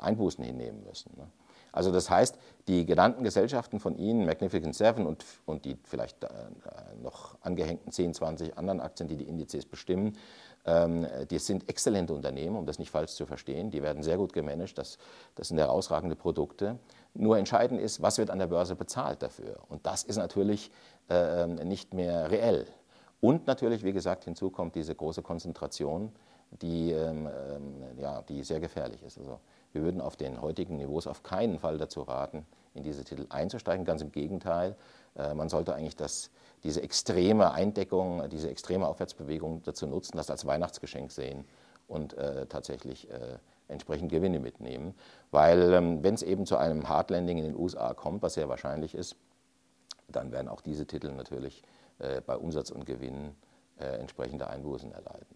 Einbußen 0.00 0.42
hinnehmen 0.42 0.84
müssen. 0.84 1.12
Ne? 1.16 1.26
Also 1.74 1.90
das 1.90 2.08
heißt, 2.08 2.38
die 2.68 2.86
genannten 2.86 3.24
Gesellschaften 3.24 3.80
von 3.80 3.96
Ihnen, 3.96 4.24
Magnificent 4.24 4.76
Seven 4.76 5.06
und, 5.06 5.24
und 5.44 5.64
die 5.64 5.76
vielleicht 5.82 6.22
äh, 6.22 6.28
noch 7.02 7.36
angehängten 7.40 7.90
10, 7.90 8.14
20 8.14 8.56
anderen 8.56 8.80
Aktien, 8.80 9.08
die 9.08 9.16
die 9.16 9.24
Indizes 9.24 9.66
bestimmen, 9.66 10.16
die 10.66 11.38
sind 11.38 11.68
exzellente 11.68 12.14
Unternehmen, 12.14 12.56
um 12.56 12.64
das 12.64 12.78
nicht 12.78 12.90
falsch 12.90 13.12
zu 13.12 13.26
verstehen. 13.26 13.70
Die 13.70 13.82
werden 13.82 14.02
sehr 14.02 14.16
gut 14.16 14.32
gemanagt, 14.32 14.78
das, 14.78 14.96
das 15.34 15.48
sind 15.48 15.58
herausragende 15.58 16.16
Produkte. 16.16 16.78
Nur 17.12 17.36
entscheidend 17.36 17.80
ist, 17.80 18.00
was 18.00 18.16
wird 18.16 18.30
an 18.30 18.38
der 18.38 18.46
Börse 18.46 18.74
bezahlt 18.74 19.22
dafür. 19.22 19.58
Und 19.68 19.86
das 19.86 20.04
ist 20.04 20.16
natürlich 20.16 20.70
äh, 21.10 21.46
nicht 21.46 21.92
mehr 21.92 22.30
reell. 22.30 22.66
Und 23.20 23.46
natürlich, 23.46 23.84
wie 23.84 23.92
gesagt, 23.92 24.24
hinzu 24.24 24.50
kommt 24.50 24.74
diese 24.74 24.94
große 24.94 25.22
Konzentration, 25.22 26.12
die, 26.62 26.92
ähm, 26.92 27.28
ähm 27.28 27.98
ja, 27.98 28.22
die 28.22 28.42
sehr 28.42 28.60
gefährlich 28.60 29.02
ist. 29.02 29.18
Also 29.18 29.40
wir 29.72 29.82
würden 29.82 30.00
auf 30.00 30.16
den 30.16 30.40
heutigen 30.40 30.76
Niveaus 30.76 31.06
auf 31.06 31.22
keinen 31.22 31.58
Fall 31.58 31.78
dazu 31.78 32.02
raten, 32.02 32.46
in 32.74 32.82
diese 32.82 33.04
Titel 33.04 33.26
einzusteigen. 33.28 33.84
Ganz 33.84 34.02
im 34.02 34.12
Gegenteil, 34.12 34.76
man 35.16 35.48
sollte 35.48 35.74
eigentlich 35.74 35.96
das, 35.96 36.30
diese 36.64 36.82
extreme 36.82 37.52
Eindeckung, 37.52 38.28
diese 38.30 38.50
extreme 38.50 38.88
Aufwärtsbewegung 38.88 39.62
dazu 39.62 39.86
nutzen, 39.86 40.16
das 40.16 40.30
als 40.30 40.44
Weihnachtsgeschenk 40.44 41.12
sehen 41.12 41.44
und 41.86 42.14
äh, 42.14 42.46
tatsächlich 42.46 43.10
äh, 43.10 43.38
entsprechend 43.68 44.10
Gewinne 44.10 44.40
mitnehmen. 44.40 44.94
Weil 45.30 45.72
ähm, 45.72 46.02
wenn 46.02 46.14
es 46.14 46.22
eben 46.22 46.46
zu 46.46 46.56
einem 46.56 46.88
Hardlanding 46.88 47.38
in 47.38 47.44
den 47.44 47.56
USA 47.56 47.94
kommt, 47.94 48.22
was 48.22 48.34
sehr 48.34 48.48
wahrscheinlich 48.48 48.94
ist, 48.94 49.16
dann 50.08 50.32
werden 50.32 50.48
auch 50.48 50.60
diese 50.60 50.86
Titel 50.86 51.12
natürlich 51.12 51.62
äh, 51.98 52.20
bei 52.20 52.36
Umsatz 52.36 52.70
und 52.70 52.86
Gewinn 52.86 53.34
äh, 53.78 53.84
entsprechende 53.98 54.48
Einbußen 54.48 54.92
erleiden. 54.92 55.26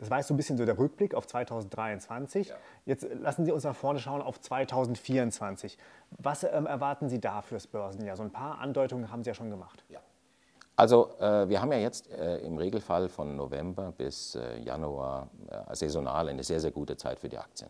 Das 0.00 0.10
war 0.10 0.18
jetzt 0.18 0.28
so 0.28 0.34
ein 0.34 0.38
bisschen 0.38 0.56
so 0.56 0.64
der 0.64 0.78
Rückblick 0.78 1.14
auf 1.14 1.26
2023. 1.26 2.48
Ja. 2.48 2.54
Jetzt 2.86 3.06
lassen 3.20 3.44
Sie 3.44 3.52
uns 3.52 3.64
nach 3.64 3.76
vorne 3.76 4.00
schauen 4.00 4.22
auf 4.22 4.40
2024. 4.40 5.78
Was 6.18 6.42
ähm, 6.42 6.66
erwarten 6.66 7.08
Sie 7.08 7.20
da 7.20 7.42
fürs 7.42 7.66
Börsenjahr? 7.66 8.16
So 8.16 8.22
ein 8.22 8.30
paar 8.32 8.58
Andeutungen 8.58 9.12
haben 9.12 9.22
Sie 9.22 9.28
ja 9.30 9.34
schon 9.34 9.50
gemacht. 9.50 9.84
Ja. 9.90 10.00
Also 10.74 11.10
äh, 11.20 11.46
wir 11.50 11.60
haben 11.60 11.70
ja 11.72 11.78
jetzt 11.78 12.10
äh, 12.10 12.38
im 12.38 12.56
Regelfall 12.56 13.10
von 13.10 13.36
November 13.36 13.92
bis 13.92 14.34
äh, 14.34 14.58
Januar 14.60 15.28
äh, 15.48 15.76
saisonal 15.76 16.30
eine 16.30 16.42
sehr, 16.42 16.60
sehr 16.60 16.70
gute 16.70 16.96
Zeit 16.96 17.20
für 17.20 17.28
die 17.28 17.36
Aktien. 17.36 17.68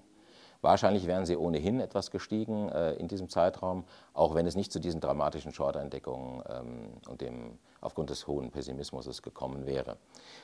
Wahrscheinlich 0.63 1.07
wären 1.07 1.25
sie 1.25 1.37
ohnehin 1.37 1.81
etwas 1.81 2.11
gestiegen 2.11 2.69
äh, 2.69 2.93
in 2.95 3.09
diesem 3.09 3.29
Zeitraum, 3.29 3.85
auch 4.13 4.35
wenn 4.35 4.47
es 4.47 4.57
nicht 4.57 4.73
zu 4.73 4.79
diesen 4.79 5.01
dramatischen 5.01 5.53
Short-Entdeckungen 5.53 6.43
ähm, 6.49 6.91
und 7.09 7.23
dem 7.23 7.59
aufgrund 7.81 8.11
des 8.11 8.27
hohen 8.27 8.51
Pessimismus 8.51 9.23
gekommen 9.23 9.65
wäre. 9.65 9.97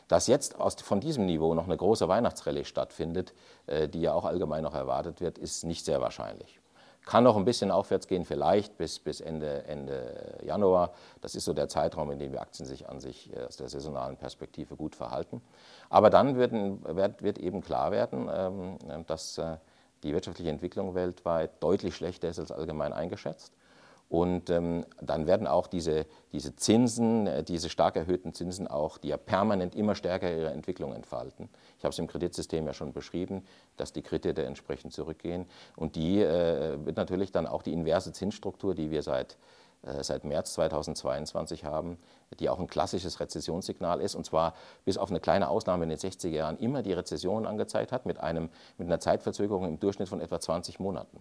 Dass 0.08 0.26
jetzt 0.26 0.58
aus, 0.58 0.76
von 0.76 1.00
diesem 1.00 1.26
Niveau 1.26 1.54
noch 1.54 1.66
eine 1.66 1.76
große 1.76 2.08
Weihnachtsrallye 2.08 2.64
stattfindet, 2.64 3.34
äh, 3.66 3.88
die 3.88 4.00
ja 4.00 4.14
auch 4.14 4.24
allgemein 4.24 4.62
noch 4.62 4.74
erwartet 4.74 5.20
wird, 5.20 5.36
ist 5.36 5.64
nicht 5.64 5.84
sehr 5.84 6.00
wahrscheinlich. 6.00 6.60
Kann 7.04 7.22
noch 7.22 7.36
ein 7.36 7.44
bisschen 7.44 7.70
aufwärts 7.70 8.08
gehen, 8.08 8.24
vielleicht 8.24 8.78
bis, 8.78 8.98
bis 8.98 9.20
Ende, 9.20 9.64
Ende 9.64 10.38
Januar. 10.44 10.92
Das 11.20 11.36
ist 11.36 11.44
so 11.44 11.52
der 11.52 11.68
Zeitraum, 11.68 12.10
in 12.10 12.18
dem 12.18 12.32
die 12.32 12.38
Aktien 12.38 12.66
sich 12.66 12.88
an 12.88 13.00
sich 13.00 13.32
äh, 13.36 13.44
aus 13.44 13.58
der 13.58 13.68
saisonalen 13.68 14.16
Perspektive 14.16 14.76
gut 14.76 14.96
verhalten. 14.96 15.42
Aber 15.90 16.08
dann 16.08 16.36
wird, 16.36 16.52
wird, 16.52 17.22
wird 17.22 17.38
eben 17.38 17.60
klar 17.60 17.92
werden, 17.92 18.30
ähm, 18.32 19.04
dass 19.06 19.36
äh, 19.36 19.58
die 20.06 20.14
wirtschaftliche 20.14 20.50
Entwicklung 20.50 20.94
weltweit 20.94 21.62
deutlich 21.62 21.94
schlechter 21.96 22.28
ist 22.28 22.38
als 22.38 22.52
allgemein 22.52 22.92
eingeschätzt. 22.92 23.52
Und 24.08 24.50
ähm, 24.50 24.86
dann 25.00 25.26
werden 25.26 25.48
auch 25.48 25.66
diese, 25.66 26.06
diese 26.32 26.54
Zinsen, 26.54 27.26
äh, 27.26 27.42
diese 27.42 27.68
stark 27.68 27.96
erhöhten 27.96 28.32
Zinsen 28.32 28.68
auch, 28.68 28.98
die 28.98 29.08
ja 29.08 29.16
permanent 29.16 29.74
immer 29.74 29.96
stärker 29.96 30.30
ihre 30.30 30.52
Entwicklung 30.52 30.94
entfalten. 30.94 31.48
Ich 31.78 31.84
habe 31.84 31.90
es 31.92 31.98
im 31.98 32.06
Kreditsystem 32.06 32.64
ja 32.66 32.72
schon 32.72 32.92
beschrieben, 32.92 33.44
dass 33.76 33.92
die 33.92 34.02
Kredite 34.02 34.44
entsprechend 34.44 34.92
zurückgehen. 34.92 35.46
Und 35.74 35.96
die 35.96 36.22
äh, 36.22 36.78
wird 36.84 36.96
natürlich 36.96 37.32
dann 37.32 37.48
auch 37.48 37.62
die 37.62 37.72
inverse 37.72 38.12
Zinsstruktur, 38.12 38.76
die 38.76 38.92
wir 38.92 39.02
seit, 39.02 39.36
seit 40.00 40.24
März 40.24 40.54
2022 40.54 41.64
haben, 41.64 41.98
die 42.40 42.48
auch 42.48 42.58
ein 42.58 42.66
klassisches 42.66 43.20
Rezessionssignal 43.20 44.00
ist, 44.00 44.14
und 44.14 44.26
zwar 44.26 44.54
bis 44.84 44.98
auf 44.98 45.10
eine 45.10 45.20
kleine 45.20 45.48
Ausnahme 45.48 45.84
in 45.84 45.90
den 45.90 45.98
60er 45.98 46.28
Jahren 46.28 46.58
immer 46.58 46.82
die 46.82 46.92
Rezession 46.92 47.46
angezeigt 47.46 47.92
hat, 47.92 48.06
mit, 48.06 48.18
einem, 48.18 48.50
mit 48.78 48.88
einer 48.88 49.00
Zeitverzögerung 49.00 49.64
im 49.64 49.80
Durchschnitt 49.80 50.08
von 50.08 50.20
etwa 50.20 50.40
20 50.40 50.80
Monaten. 50.80 51.20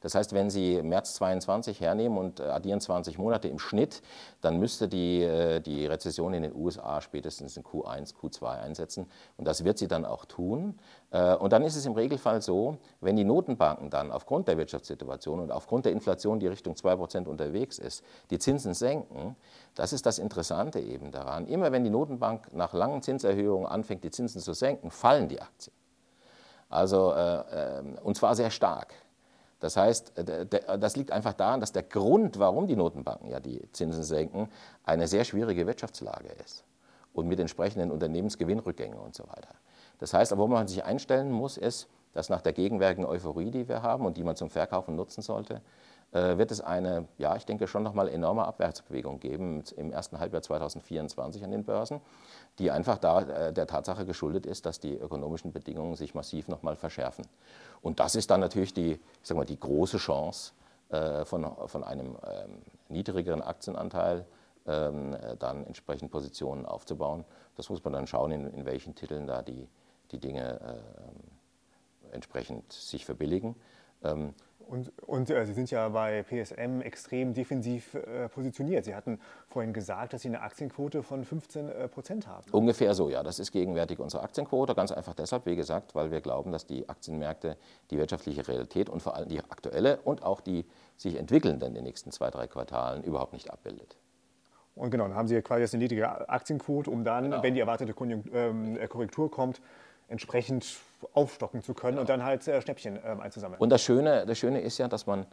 Das 0.00 0.14
heißt, 0.14 0.32
wenn 0.32 0.50
Sie 0.50 0.82
März 0.82 1.14
22 1.14 1.80
hernehmen 1.80 2.18
und 2.18 2.40
äh, 2.40 2.44
addieren 2.44 2.80
20 2.80 3.18
Monate 3.18 3.48
im 3.48 3.58
Schnitt, 3.58 4.02
dann 4.40 4.58
müsste 4.58 4.88
die, 4.88 5.22
äh, 5.22 5.60
die 5.60 5.86
Rezession 5.86 6.34
in 6.34 6.42
den 6.42 6.54
USA 6.54 7.00
spätestens 7.00 7.56
in 7.56 7.64
Q1, 7.64 8.14
Q2 8.14 8.60
einsetzen. 8.60 9.06
Und 9.36 9.46
das 9.46 9.64
wird 9.64 9.78
sie 9.78 9.88
dann 9.88 10.04
auch 10.04 10.24
tun. 10.24 10.78
Äh, 11.10 11.34
und 11.34 11.52
dann 11.52 11.62
ist 11.62 11.76
es 11.76 11.86
im 11.86 11.92
Regelfall 11.92 12.42
so, 12.42 12.78
wenn 13.00 13.16
die 13.16 13.24
Notenbanken 13.24 13.90
dann 13.90 14.12
aufgrund 14.12 14.48
der 14.48 14.58
Wirtschaftssituation 14.58 15.40
und 15.40 15.50
aufgrund 15.50 15.84
der 15.84 15.92
Inflation, 15.92 16.40
die 16.40 16.46
Richtung 16.46 16.74
2% 16.74 17.26
unterwegs 17.26 17.78
ist, 17.78 18.04
die 18.30 18.38
Zinsen 18.38 18.74
senken, 18.74 19.36
das 19.74 19.92
ist 19.92 20.06
das 20.06 20.18
Interessante 20.18 20.80
eben 20.80 21.10
daran. 21.10 21.46
Immer 21.46 21.72
wenn 21.72 21.84
die 21.84 21.90
Notenbank 21.90 22.52
nach 22.52 22.72
langen 22.72 23.02
Zinserhöhungen 23.02 23.66
anfängt, 23.66 24.04
die 24.04 24.10
Zinsen 24.10 24.40
zu 24.40 24.52
senken, 24.52 24.90
fallen 24.90 25.28
die 25.28 25.40
Aktien. 25.40 25.74
Also, 26.68 27.12
äh, 27.12 27.82
und 28.02 28.16
zwar 28.16 28.34
sehr 28.34 28.50
stark. 28.50 28.94
Das 29.60 29.76
heißt, 29.76 30.18
äh, 30.18 30.46
das 30.78 30.96
liegt 30.96 31.10
einfach 31.10 31.34
daran, 31.34 31.60
dass 31.60 31.72
der 31.72 31.82
Grund, 31.82 32.38
warum 32.38 32.66
die 32.66 32.76
Notenbanken 32.76 33.30
ja 33.30 33.40
die 33.40 33.70
Zinsen 33.72 34.04
senken, 34.04 34.48
eine 34.84 35.08
sehr 35.08 35.24
schwierige 35.24 35.66
Wirtschaftslage 35.66 36.28
ist 36.44 36.64
und 37.12 37.26
mit 37.28 37.40
entsprechenden 37.40 37.90
Unternehmensgewinnrückgängen 37.90 38.98
und 38.98 39.14
so 39.14 39.24
weiter. 39.24 39.54
Das 39.98 40.14
heißt, 40.14 40.36
wo 40.36 40.46
man 40.46 40.68
sich 40.68 40.84
einstellen 40.84 41.30
muss, 41.30 41.56
ist, 41.56 41.88
dass 42.14 42.28
nach 42.28 42.40
der 42.40 42.52
gegenwärtigen 42.52 43.04
Euphorie, 43.04 43.50
die 43.50 43.68
wir 43.68 43.82
haben 43.82 44.06
und 44.06 44.16
die 44.16 44.24
man 44.24 44.36
zum 44.36 44.50
Verkaufen 44.50 44.96
nutzen 44.96 45.22
sollte, 45.22 45.60
äh, 46.12 46.38
wird 46.38 46.50
es 46.50 46.60
eine, 46.60 47.06
ja, 47.18 47.36
ich 47.36 47.44
denke 47.44 47.66
schon 47.66 47.82
nochmal 47.82 48.08
enorme 48.08 48.46
Abwärtsbewegung 48.46 49.20
geben 49.20 49.62
im 49.76 49.92
ersten 49.92 50.18
Halbjahr 50.18 50.42
2024 50.42 51.44
an 51.44 51.50
den 51.50 51.64
Börsen, 51.64 52.00
die 52.58 52.70
einfach 52.70 52.98
da, 52.98 53.22
äh, 53.22 53.52
der 53.52 53.66
Tatsache 53.66 54.04
geschuldet 54.04 54.46
ist, 54.46 54.66
dass 54.66 54.80
die 54.80 54.94
ökonomischen 54.94 55.52
Bedingungen 55.52 55.94
sich 55.94 56.14
massiv 56.14 56.48
nochmal 56.48 56.76
verschärfen. 56.76 57.26
Und 57.82 58.00
das 58.00 58.14
ist 58.14 58.30
dann 58.30 58.40
natürlich 58.40 58.74
die, 58.74 59.00
sag 59.22 59.36
mal, 59.36 59.44
die 59.44 59.58
große 59.58 59.98
Chance 59.98 60.52
äh, 60.90 61.24
von, 61.24 61.46
von 61.66 61.84
einem 61.84 62.16
ähm, 62.26 62.62
niedrigeren 62.88 63.42
Aktienanteil 63.42 64.26
ähm, 64.66 65.16
dann 65.38 65.64
entsprechend 65.64 66.10
Positionen 66.10 66.66
aufzubauen. 66.66 67.24
Das 67.56 67.70
muss 67.70 67.82
man 67.84 67.92
dann 67.92 68.06
schauen, 68.06 68.32
in, 68.32 68.46
in 68.52 68.66
welchen 68.66 68.94
Titeln 68.94 69.26
da 69.26 69.42
die, 69.42 69.68
die 70.10 70.18
Dinge 70.18 70.60
äh, 70.60 72.14
entsprechend 72.14 72.72
sich 72.72 73.04
verbilligen. 73.04 73.54
Ähm, 74.68 74.72
und, 74.72 74.92
und 75.08 75.30
äh, 75.30 75.46
Sie 75.46 75.52
sind 75.52 75.70
ja 75.70 75.88
bei 75.88 76.22
PSM 76.22 76.80
extrem 76.80 77.34
defensiv 77.34 77.94
äh, 77.94 78.28
positioniert. 78.28 78.84
Sie 78.84 78.94
hatten 78.94 79.20
vorhin 79.48 79.72
gesagt, 79.72 80.12
dass 80.12 80.22
Sie 80.22 80.28
eine 80.28 80.42
Aktienquote 80.42 81.02
von 81.02 81.24
15 81.24 81.68
äh, 81.68 81.88
Prozent 81.88 82.26
haben. 82.26 82.44
Ungefähr 82.52 82.94
so, 82.94 83.08
ja. 83.08 83.22
Das 83.22 83.38
ist 83.38 83.52
gegenwärtig 83.52 83.98
unsere 83.98 84.22
Aktienquote. 84.22 84.74
Ganz 84.74 84.92
einfach 84.92 85.14
deshalb, 85.14 85.46
wie 85.46 85.56
gesagt, 85.56 85.94
weil 85.94 86.10
wir 86.10 86.20
glauben, 86.20 86.52
dass 86.52 86.66
die 86.66 86.88
Aktienmärkte 86.88 87.56
die 87.90 87.98
wirtschaftliche 87.98 88.46
Realität 88.46 88.88
und 88.88 89.02
vor 89.02 89.16
allem 89.16 89.28
die 89.28 89.40
aktuelle 89.40 89.98
und 90.04 90.22
auch 90.22 90.40
die 90.40 90.64
sich 90.96 91.16
entwickelnden 91.16 91.68
in 91.68 91.74
den 91.74 91.84
nächsten 91.84 92.10
zwei, 92.10 92.30
drei 92.30 92.46
Quartalen 92.46 93.02
überhaupt 93.02 93.32
nicht 93.32 93.50
abbildet. 93.50 93.96
Und 94.74 94.90
genau, 94.90 95.08
dann 95.08 95.16
haben 95.16 95.26
Sie 95.26 95.40
quasi 95.42 95.62
jetzt 95.62 95.74
eine 95.74 95.82
niedrige 95.82 96.28
Aktienquote, 96.28 96.88
um 96.90 97.02
dann, 97.02 97.24
genau. 97.24 97.42
wenn 97.42 97.54
die 97.54 97.60
erwartete 97.60 97.94
ähm, 98.32 98.76
äh, 98.76 98.86
Korrektur 98.86 99.28
kommt, 99.28 99.60
entsprechend 100.06 100.78
aufstocken 101.12 101.62
zu 101.62 101.74
können 101.74 101.96
ja. 101.96 102.00
und 102.00 102.08
dann 102.08 102.24
halt 102.24 102.46
äh, 102.48 102.60
Schnäppchen 102.60 102.98
ähm, 103.04 103.20
einzusammeln. 103.20 103.60
Und 103.60 103.70
das 103.70 103.82
Schöne, 103.82 104.26
das 104.26 104.38
Schöne 104.38 104.60
ist 104.60 104.78
ja, 104.78 104.88
dass 104.88 105.06
man 105.06 105.26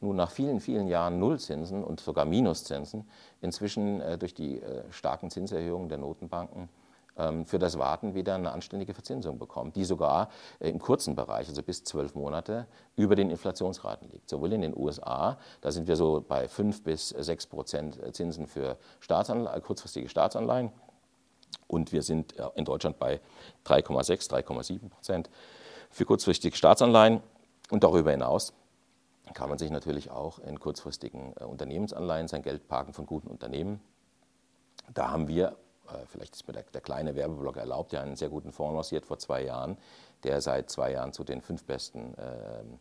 nun 0.00 0.16
nach 0.16 0.30
vielen, 0.30 0.60
vielen 0.60 0.88
Jahren 0.88 1.18
Nullzinsen 1.18 1.82
und 1.82 2.00
sogar 2.00 2.24
Minuszinsen 2.24 3.08
inzwischen 3.40 4.00
äh, 4.00 4.18
durch 4.18 4.34
die 4.34 4.60
äh, 4.60 4.82
starken 4.90 5.30
Zinserhöhungen 5.30 5.88
der 5.88 5.98
Notenbanken 5.98 6.68
ähm, 7.16 7.46
für 7.46 7.58
das 7.58 7.78
Warten 7.78 8.14
wieder 8.14 8.34
eine 8.34 8.52
anständige 8.52 8.92
Verzinsung 8.92 9.38
bekommt, 9.38 9.76
die 9.76 9.84
sogar 9.84 10.28
äh, 10.58 10.68
im 10.68 10.78
kurzen 10.78 11.14
Bereich, 11.14 11.48
also 11.48 11.62
bis 11.62 11.82
zwölf 11.84 12.14
Monate, 12.14 12.66
über 12.96 13.16
den 13.16 13.30
Inflationsraten 13.30 14.08
liegt. 14.10 14.28
Sowohl 14.28 14.52
in 14.52 14.60
den 14.60 14.76
USA, 14.76 15.38
da 15.62 15.70
sind 15.70 15.88
wir 15.88 15.96
so 15.96 16.24
bei 16.26 16.48
fünf 16.48 16.82
bis 16.82 17.08
sechs 17.08 17.46
Prozent 17.46 17.98
Zinsen 18.14 18.46
für 18.46 18.76
Staatsanleihen, 19.00 19.62
kurzfristige 19.62 20.08
Staatsanleihen, 20.08 20.72
und 21.68 21.92
wir 21.92 22.02
sind 22.02 22.34
in 22.54 22.64
Deutschland 22.64 22.98
bei 22.98 23.20
3,6, 23.66 24.30
3,7 24.30 24.88
Prozent 24.88 25.30
für 25.90 26.04
kurzfristige 26.04 26.56
Staatsanleihen. 26.56 27.22
Und 27.70 27.82
darüber 27.82 28.12
hinaus 28.12 28.52
kann 29.34 29.48
man 29.48 29.58
sich 29.58 29.70
natürlich 29.70 30.10
auch 30.10 30.38
in 30.38 30.60
kurzfristigen 30.60 31.34
äh, 31.40 31.44
Unternehmensanleihen 31.44 32.28
sein 32.28 32.42
Geld 32.42 32.68
parken 32.68 32.92
von 32.92 33.06
guten 33.06 33.28
Unternehmen. 33.28 33.80
Da 34.94 35.10
haben 35.10 35.26
wir, 35.28 35.56
äh, 35.88 36.06
vielleicht 36.06 36.36
ist 36.36 36.46
mir 36.46 36.54
der, 36.54 36.62
der 36.62 36.80
kleine 36.80 37.14
Werbeblock 37.14 37.56
erlaubt, 37.56 37.92
ja 37.92 38.02
einen 38.02 38.16
sehr 38.16 38.28
guten 38.28 38.52
Fonds 38.52 38.74
lanciert 38.74 39.04
vor 39.04 39.18
zwei 39.18 39.42
Jahren, 39.42 39.78
der 40.22 40.40
seit 40.40 40.70
zwei 40.70 40.92
Jahren 40.92 41.12
zu 41.12 41.24
den 41.24 41.40
fünf 41.40 41.64
besten 41.64 42.14
ähm, 42.18 42.78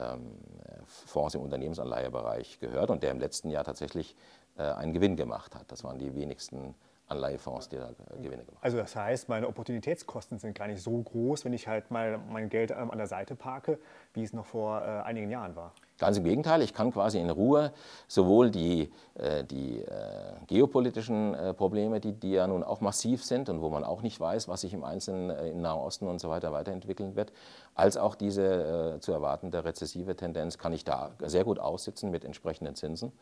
ähm, 0.00 0.38
Fonds 0.86 1.34
im 1.34 1.42
Unternehmensanleihebereich 1.42 2.58
gehört 2.58 2.90
und 2.90 3.02
der 3.02 3.10
im 3.10 3.20
letzten 3.20 3.50
Jahr 3.50 3.64
tatsächlich 3.64 4.16
äh, 4.56 4.62
einen 4.62 4.94
Gewinn 4.94 5.16
gemacht 5.16 5.54
hat. 5.54 5.70
Das 5.70 5.84
waren 5.84 5.98
die 5.98 6.14
wenigsten 6.14 6.74
Anleihefonds, 7.12 7.68
die 7.68 7.76
da 7.76 7.90
Gewinne 8.20 8.44
gemacht. 8.44 8.62
Also 8.62 8.76
das 8.76 8.96
heißt, 8.96 9.28
meine 9.28 9.48
Opportunitätskosten 9.48 10.38
sind 10.38 10.56
gar 10.56 10.66
nicht 10.66 10.82
so 10.82 10.98
groß, 10.98 11.44
wenn 11.44 11.52
ich 11.52 11.68
halt 11.68 11.90
mal 11.90 12.18
mein 12.30 12.48
Geld 12.48 12.70
ähm, 12.70 12.90
an 12.90 12.98
der 12.98 13.06
Seite 13.06 13.36
parke, 13.36 13.78
wie 14.14 14.22
es 14.22 14.32
noch 14.32 14.46
vor 14.46 14.82
äh, 14.82 15.02
einigen 15.02 15.30
Jahren 15.30 15.54
war. 15.54 15.72
Ganz 15.98 16.16
im 16.16 16.24
Gegenteil, 16.24 16.62
ich 16.62 16.74
kann 16.74 16.90
quasi 16.90 17.20
in 17.20 17.30
Ruhe 17.30 17.72
sowohl 18.08 18.50
die, 18.50 18.90
äh, 19.14 19.44
die 19.44 19.82
äh, 19.82 20.32
geopolitischen 20.48 21.36
Probleme, 21.56 22.00
die, 22.00 22.12
die 22.12 22.32
ja 22.32 22.46
nun 22.46 22.64
auch 22.64 22.80
massiv 22.80 23.24
sind 23.24 23.48
und 23.48 23.60
wo 23.60 23.68
man 23.68 23.84
auch 23.84 24.02
nicht 24.02 24.18
weiß, 24.18 24.48
was 24.48 24.62
sich 24.62 24.74
im 24.74 24.82
Einzelnen 24.82 25.30
im 25.30 25.60
Nahen 25.60 25.78
Osten 25.78 26.08
und 26.08 26.20
so 26.20 26.28
weiter 26.28 26.50
weiterentwickeln 26.52 27.14
wird, 27.14 27.32
als 27.74 27.96
auch 27.96 28.16
diese 28.16 28.98
zu 29.00 29.12
erwartende 29.12 29.64
rezessive 29.64 30.16
Tendenz 30.16 30.58
kann 30.58 30.72
ich 30.72 30.84
da 30.84 31.12
sehr 31.20 31.44
gut 31.44 31.58
aussitzen 31.58 32.10
mit 32.10 32.24
entsprechenden 32.24 32.74
Zinsen 32.74 33.12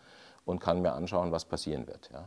und 0.44 0.60
kann 0.60 0.80
mir 0.80 0.92
anschauen, 0.92 1.32
was 1.32 1.44
passieren 1.44 1.86
wird. 1.86 2.10
Ja. 2.12 2.24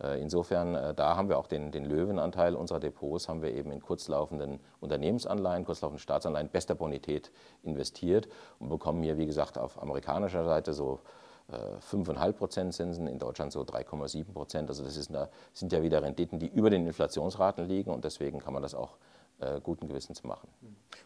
Äh, 0.00 0.20
insofern, 0.20 0.74
äh, 0.74 0.94
da 0.94 1.16
haben 1.16 1.28
wir 1.28 1.38
auch 1.38 1.46
den, 1.46 1.70
den, 1.72 1.84
Löwenanteil 1.84 2.54
unserer 2.54 2.80
Depots, 2.80 3.28
haben 3.28 3.42
wir 3.42 3.52
eben 3.54 3.70
in 3.72 3.80
kurzlaufenden 3.80 4.60
Unternehmensanleihen, 4.80 5.64
kurzlaufenden 5.64 6.00
Staatsanleihen 6.00 6.48
bester 6.48 6.74
Bonität 6.74 7.30
investiert 7.62 8.28
und 8.58 8.68
bekommen 8.68 9.02
hier, 9.02 9.18
wie 9.18 9.26
gesagt, 9.26 9.58
auf 9.58 9.80
amerikanischer 9.80 10.44
Seite 10.44 10.72
so 10.72 11.00
5,5 11.50 12.28
äh, 12.28 12.32
Prozent 12.32 12.74
Zinsen, 12.74 13.06
in 13.06 13.18
Deutschland 13.18 13.52
so 13.52 13.62
3,7 13.62 14.32
Prozent. 14.32 14.68
Also 14.68 14.84
das 14.84 15.08
eine, 15.08 15.28
sind 15.52 15.72
ja 15.72 15.82
wieder 15.82 16.02
Renditen, 16.02 16.38
die 16.38 16.48
über 16.48 16.70
den 16.70 16.86
Inflationsraten 16.86 17.66
liegen 17.66 17.90
und 17.90 18.04
deswegen 18.04 18.38
kann 18.38 18.52
man 18.54 18.62
das 18.62 18.74
auch 18.74 18.96
guten 19.62 19.88
Gewissens 19.88 20.24
machen. 20.24 20.48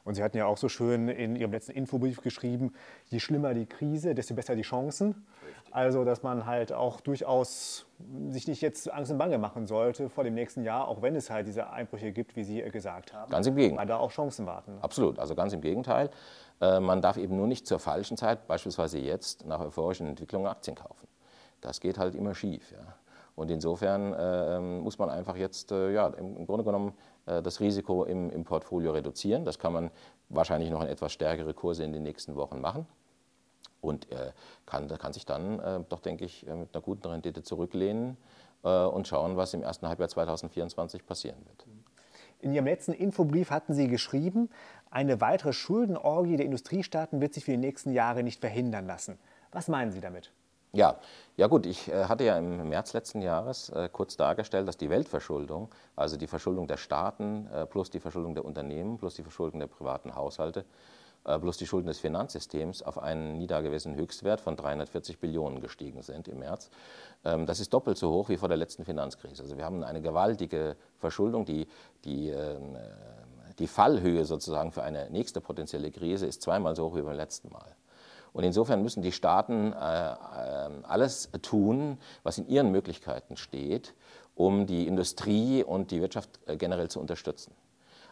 Und 0.05 0.15
Sie 0.15 0.23
hatten 0.23 0.37
ja 0.37 0.47
auch 0.47 0.57
so 0.57 0.69
schön 0.69 1.09
in 1.09 1.37
Ihrem 1.37 1.53
letzten 1.53 1.73
Infobrief 1.73 2.21
geschrieben, 2.23 2.73
je 3.07 3.19
schlimmer 3.19 3.55
die 3.55 3.67
Krise, 3.67 4.15
desto 4.15 4.35
besser 4.35 4.55
die 4.55 4.63
Chancen. 4.63 5.27
Also, 5.73 6.05
dass 6.05 6.23
man 6.23 6.47
halt 6.47 6.73
auch 6.73 7.01
durchaus 7.01 7.87
sich 8.29 8.47
nicht 8.49 8.63
jetzt 8.63 8.91
Angst 8.93 9.11
und 9.11 9.19
Bange 9.19 9.39
machen 9.39 9.67
sollte 9.67 10.09
vor 10.09 10.25
dem 10.25 10.35
nächsten 10.35 10.63
Jahr, 10.63 10.89
auch 10.89 11.03
wenn 11.03 11.15
es 11.17 11.29
halt 11.29 11.47
diese 11.47 11.71
Einbrüche 11.71 12.13
gibt, 12.13 12.37
wie 12.37 12.45
Sie 12.45 12.63
gesagt 12.63 13.13
haben. 13.13 13.31
Ganz 13.31 13.47
im 13.47 13.57
Gegenteil. 13.57 13.81
Weil 13.81 13.87
da 13.87 13.97
auch 13.99 14.11
Chancen 14.11 14.47
warten. 14.47 14.79
Absolut, 14.81 15.19
also 15.19 15.35
ganz 15.35 15.53
im 15.53 15.61
Gegenteil. 15.61 16.11
Äh, 16.61 16.81
man 16.81 17.03
darf 17.03 17.17
eben 17.17 17.37
nur 17.37 17.47
nicht 17.47 17.67
zur 17.67 17.79
falschen 17.79 18.17
Zeit, 18.17 18.47
beispielsweise 18.47 18.99
jetzt, 18.99 19.45
nach 19.45 19.61
euphorischen 19.61 20.07
Entwicklungen 20.07 20.47
Aktien 20.47 20.77
kaufen. 20.77 21.09
Das 21.61 21.81
geht 21.81 21.99
halt 21.99 22.15
immer 22.15 22.35
schief. 22.35 22.71
Ja. 22.73 22.97
Und 23.37 23.51
insofern 23.51 24.13
äh, 24.15 24.61
muss 24.61 24.99
man 24.99 25.11
einfach 25.11 25.37
jetzt 25.37 25.71
äh, 25.71 25.93
ja, 25.93 26.09
im, 26.09 26.47
Grunde 26.47 26.65
genommen 26.65 26.95
äh, 27.27 27.43
das 27.43 27.61
Risiko 27.61 28.05
im, 28.05 28.31
im 28.31 28.45
Portfolio 28.45 28.93
reduzieren. 28.93 29.45
Das 29.45 29.59
kann 29.59 29.73
man 29.73 29.91
wahrscheinlich 30.31 30.71
noch 30.71 30.83
in 30.83 30.89
etwas 30.89 31.13
stärkere 31.13 31.55
Kurse 31.55 31.85
in 31.85 31.93
den 31.93 32.03
nächsten 32.03 32.35
Wochen 32.35 32.61
machen 32.61 32.87
und 33.87 34.11
er 34.11 34.35
kann, 34.67 34.89
kann 34.89 35.13
sich 35.13 35.25
dann 35.25 35.61
äh, 35.61 35.81
doch, 35.89 36.01
denke 36.01 36.25
ich, 36.25 36.47
äh, 36.47 36.55
mit 36.55 36.75
einer 36.75 36.83
guten 36.83 37.09
Rendite 37.09 37.43
zurücklehnen 37.43 38.17
äh, 38.65 38.85
und 38.85 39.09
schauen, 39.09 39.37
was 39.37 39.55
im 39.55 39.63
ersten 39.63 39.89
Halbjahr 39.89 40.09
2024 40.09 41.07
passieren 41.07 41.39
wird. 41.47 41.67
In 42.41 42.53
Ihrem 42.53 42.67
letzten 42.67 42.93
Infobrief 42.93 43.51
hatten 43.51 43.73
Sie 43.73 43.89
geschrieben, 43.89 44.51
eine 44.91 45.21
weitere 45.21 45.53
Schuldenorgie 45.53 46.37
der 46.37 46.45
Industriestaaten 46.45 47.21
wird 47.21 47.33
sich 47.33 47.45
für 47.45 47.53
die 47.53 47.57
nächsten 47.57 47.93
Jahre 47.93 48.23
nicht 48.23 48.41
verhindern 48.41 48.87
lassen. 48.87 49.19
Was 49.53 49.69
meinen 49.69 49.91
Sie 49.91 50.01
damit? 50.01 50.33
Ja, 50.77 50.97
ja 51.39 51.47
gut, 51.47 51.65
ich 51.65 51.89
äh, 51.89 52.05
hatte 52.05 52.25
ja 52.25 52.37
im 52.37 52.69
März 52.69 52.93
letzten 52.93 53.23
Jahres 53.23 53.71
äh, 53.71 53.89
kurz 53.91 54.19
dargestellt, 54.19 54.69
dass 54.69 54.77
die 54.77 54.91
Weltverschuldung, 54.91 55.71
also 55.97 56.19
die 56.19 56.27
Verschuldung 56.27 56.67
der 56.67 56.77
Staaten 56.77 57.47
äh, 57.47 57.65
plus 57.65 57.89
die 57.89 57.99
Verschuldung 57.99 58.35
der 58.35 58.45
Unternehmen 58.45 58.99
plus 58.99 59.15
die 59.15 59.23
Verschuldung 59.23 59.59
der 59.59 59.69
privaten 59.69 60.15
Haushalte, 60.15 60.67
bloß 61.25 61.57
die 61.57 61.67
Schulden 61.67 61.89
des 61.89 61.99
Finanzsystems 61.99 62.83
auf 62.83 62.99
einen 62.99 63.39
nie 63.39 63.49
dagewesenen 63.49 63.99
Höchstwert 63.99 64.41
von 64.41 64.55
340 64.55 65.19
Billionen 65.19 65.61
gestiegen 65.61 66.03
sind 66.03 66.29
im 66.29 66.39
März. 66.39 66.71
Ähm, 67.25 67.47
das 67.47 67.59
ist 67.59 67.73
doppelt 67.73 67.97
so 67.97 68.11
hoch 68.11 68.29
wie 68.29 68.37
vor 68.37 68.49
der 68.49 68.59
letzten 68.59 68.85
Finanzkrise. 68.85 69.43
Also 69.43 69.57
wir 69.57 69.65
haben 69.65 69.83
eine 69.83 70.03
gewaltige 70.03 70.77
Verschuldung, 70.99 71.47
die, 71.47 71.67
die, 72.05 72.29
ähm, 72.29 72.77
die 73.59 73.67
Fallhöhe 73.67 74.27
sozusagen 74.27 74.73
für 74.73 74.83
eine 74.83 75.11
nächste 75.11 75.41
potenzielle 75.41 75.91
Krise 75.91 76.27
ist 76.27 76.43
zweimal 76.43 76.77
so 76.77 76.91
hoch 76.91 76.97
wie 76.97 77.03
beim 77.03 77.17
letzten 77.17 77.51
Mal. 77.51 77.75
Und 78.37 78.45
insofern 78.45 78.83
müssen 78.83 79.03
die 79.03 79.13
Staaten 79.13 79.73
äh, 79.73 79.77
ähm, 79.79 80.85
alles 80.87 81.31
tun, 81.41 81.97
was 82.23 82.37
in 82.37 82.47
ihren 82.49 82.71
Möglichkeiten 82.71 83.39
steht, 83.39 83.95
um 84.35 84.67
die 84.67 84.87
Industrie 84.87 85.65
und 85.65 85.91
die 85.91 86.03
Wirtschaft 86.03 86.39
äh, 86.45 86.59
generell 86.59 86.91
zu 86.91 87.01
unterstützen. 87.01 87.55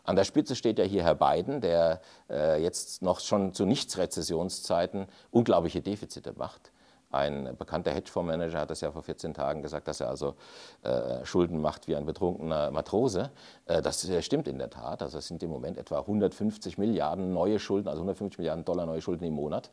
An 0.02 0.16
der 0.16 0.24
Spitze 0.24 0.56
steht 0.56 0.78
ja 0.78 0.84
hier 0.86 1.02
Herr 1.02 1.14
Biden, 1.14 1.60
der 1.60 2.00
äh, 2.30 2.62
jetzt 2.62 3.02
noch 3.02 3.20
schon 3.20 3.52
zu 3.52 3.66
Nichts-Rezessionszeiten 3.66 5.08
unglaubliche 5.30 5.82
Defizite 5.82 6.32
macht. 6.38 6.72
Ein 7.14 7.56
bekannter 7.56 7.92
Hedgefondsmanager 7.92 8.58
hat 8.58 8.70
das 8.70 8.80
ja 8.80 8.90
vor 8.90 9.02
14 9.02 9.34
Tagen 9.34 9.62
gesagt, 9.62 9.86
dass 9.86 10.00
er 10.00 10.08
also 10.08 10.34
äh, 10.82 11.24
Schulden 11.24 11.60
macht 11.60 11.86
wie 11.86 11.94
ein 11.94 12.06
betrunkener 12.06 12.70
Matrose. 12.72 13.30
Äh, 13.66 13.82
das 13.82 14.08
äh, 14.08 14.20
stimmt 14.20 14.48
in 14.48 14.58
der 14.58 14.70
Tat. 14.70 15.00
Also 15.00 15.18
es 15.18 15.28
sind 15.28 15.42
im 15.42 15.50
Moment 15.50 15.78
etwa 15.78 16.00
150 16.00 16.76
Milliarden 16.76 17.32
neue 17.32 17.58
Schulden, 17.58 17.88
also 17.88 18.00
150 18.00 18.38
Milliarden 18.38 18.64
Dollar 18.64 18.86
neue 18.86 19.00
Schulden 19.00 19.24
im 19.24 19.34
Monat. 19.34 19.70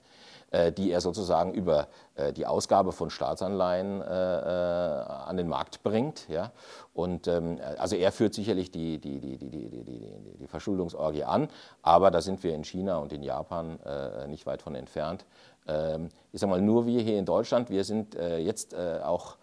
Äh, 0.51 0.73
die 0.73 0.91
er 0.91 0.99
sozusagen 0.99 1.53
über 1.53 1.87
äh, 2.15 2.33
die 2.33 2.45
Ausgabe 2.45 2.91
von 2.91 3.09
Staatsanleihen 3.09 4.01
äh, 4.01 4.03
an 4.03 5.37
den 5.37 5.47
Markt 5.47 5.81
bringt. 5.81 6.27
Ja? 6.27 6.51
Und 6.93 7.25
ähm, 7.29 7.57
also 7.77 7.95
er 7.95 8.11
führt 8.11 8.33
sicherlich 8.33 8.69
die, 8.69 8.99
die, 8.99 9.21
die, 9.21 9.37
die, 9.37 9.49
die, 9.49 9.69
die, 9.69 10.37
die 10.41 10.47
Verschuldungsorgie 10.47 11.23
an, 11.23 11.47
aber 11.83 12.11
da 12.11 12.19
sind 12.19 12.43
wir 12.43 12.53
in 12.53 12.65
China 12.65 12.97
und 12.97 13.13
in 13.13 13.23
Japan 13.23 13.79
nicht 14.27 14.45
weit 14.45 14.61
von 14.61 14.75
entfernt. 14.75 15.25
Ähm, 15.67 16.09
ich 16.31 16.39
sage 16.39 16.51
mal, 16.51 16.61
nur 16.61 16.85
wir 16.85 17.01
hier 17.01 17.17
in 17.17 17.25
Deutschland, 17.25 17.69
wir 17.69 17.83
sind 17.83 18.15
jetzt 18.15 18.75
auch 18.75 19.37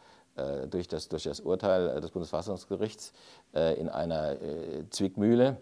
durch 0.71 0.87
das, 0.87 1.09
durch 1.09 1.25
das 1.25 1.41
Urteil 1.41 2.01
des 2.01 2.13
Bundesverfassungsgerichts 2.13 3.13
in 3.53 3.89
einer 3.89 4.37
Zwickmühle. 4.89 5.57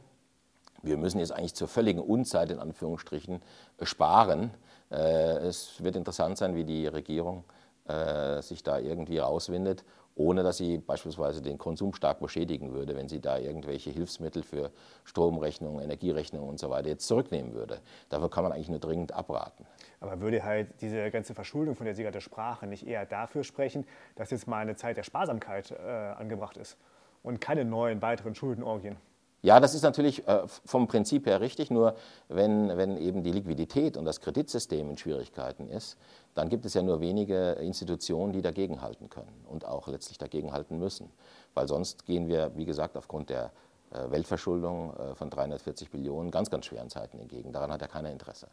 Wir 0.83 0.99
müssen 0.99 1.19
jetzt 1.19 1.33
eigentlich 1.33 1.55
zur 1.55 1.66
völligen 1.66 1.99
Unzeit 1.99 2.51
in 2.51 2.59
Anführungsstrichen 2.59 3.40
sparen 3.83 4.51
äh, 4.90 5.38
es 5.38 5.83
wird 5.83 5.97
interessant 5.97 6.38
sein, 6.38 6.55
wie 6.55 6.64
die 6.64 6.87
Regierung 6.87 7.45
äh, 7.87 8.40
sich 8.42 8.62
da 8.62 8.79
irgendwie 8.79 9.19
rauswindet, 9.19 9.85
ohne 10.17 10.43
dass 10.43 10.57
sie 10.57 10.79
beispielsweise 10.79 11.43
den 11.43 11.59
Konsum 11.59 11.95
stark 11.95 12.21
beschädigen 12.21 12.73
würde, 12.73 12.97
wenn 12.97 13.09
sie 13.09 13.21
da 13.21 13.39
irgendwelche 13.39 13.91
Hilfsmittel 13.91 14.43
für 14.43 14.73
Stromrechnungen, 15.05 15.85
Energierechnungen 15.85 16.49
und 16.49 16.59
so 16.59 16.71
weiter 16.71 16.89
jetzt 16.89 17.07
zurücknehmen 17.07 17.53
würde. 17.55 17.81
Dafür 18.09 18.31
kann 18.31 18.43
man 18.43 18.53
eigentlich 18.53 18.71
nur 18.71 18.79
dringend 18.79 19.13
abraten. 19.13 19.67
Aber 20.01 20.21
würde 20.21 20.43
halt 20.43 20.69
diese 20.81 21.11
ganze 21.11 21.35
Verschuldung, 21.35 21.77
von 21.77 21.85
der 21.85 21.95
Sie 21.95 22.03
gerade 22.03 22.21
sprachen, 22.21 22.71
nicht 22.71 22.87
eher 22.87 23.05
dafür 23.05 23.45
sprechen, 23.45 23.87
dass 24.15 24.31
jetzt 24.31 24.49
mal 24.49 24.59
eine 24.59 24.75
Zeit 24.75 24.97
der 24.97 25.03
Sparsamkeit 25.03 25.71
äh, 25.71 25.77
angebracht 25.85 26.57
ist 26.57 26.79
und 27.23 27.41
keine 27.41 27.65
neuen 27.65 28.01
weiteren 28.01 28.35
Schuldenorgien? 28.35 28.97
Ja, 29.42 29.61
das 29.61 29.75
ist 29.75 29.83
natürlich 29.83 30.27
äh, 30.27 30.42
vom 30.64 30.88
Prinzip 30.88 31.27
her 31.27 31.40
richtig, 31.40 31.70
nur 31.70 31.94
wenn, 32.29 32.77
wenn 32.77 32.96
eben 32.96 33.22
die 33.22 33.33
Liquidität 33.33 33.96
und 33.96 34.05
das 34.05 34.20
Kreditsystem 34.20 34.90
in 34.90 34.96
Schwierigkeiten 34.96 35.68
ist, 35.68 35.96
dann 36.35 36.49
gibt 36.49 36.64
es 36.66 36.75
ja 36.75 36.83
nur 36.83 37.01
wenige 37.01 37.53
Institutionen, 37.53 38.33
die 38.33 38.42
dagegenhalten 38.42 39.09
können 39.09 39.44
und 39.49 39.64
auch 39.64 39.88
letztlich 39.88 40.18
dagegenhalten 40.18 40.79
müssen. 40.79 41.11
Weil 41.55 41.68
sonst 41.68 42.07
gehen 42.07 42.29
wir, 42.29 42.51
wie 42.57 42.64
gesagt, 42.64 42.96
aufgrund 42.96 43.31
der 43.31 43.53
äh, 43.92 44.11
Weltverschuldung 44.11 44.94
äh, 44.96 45.14
von 45.14 45.31
340 45.31 45.90
Billionen 45.90 46.31
ganz, 46.31 46.51
ganz 46.51 46.66
schweren 46.66 46.90
Zeiten 46.90 47.18
entgegen. 47.18 47.53
Daran 47.53 47.70
hat 47.70 47.81
ja 47.81 47.87
keiner 47.87 48.11
Interesse, 48.11 48.49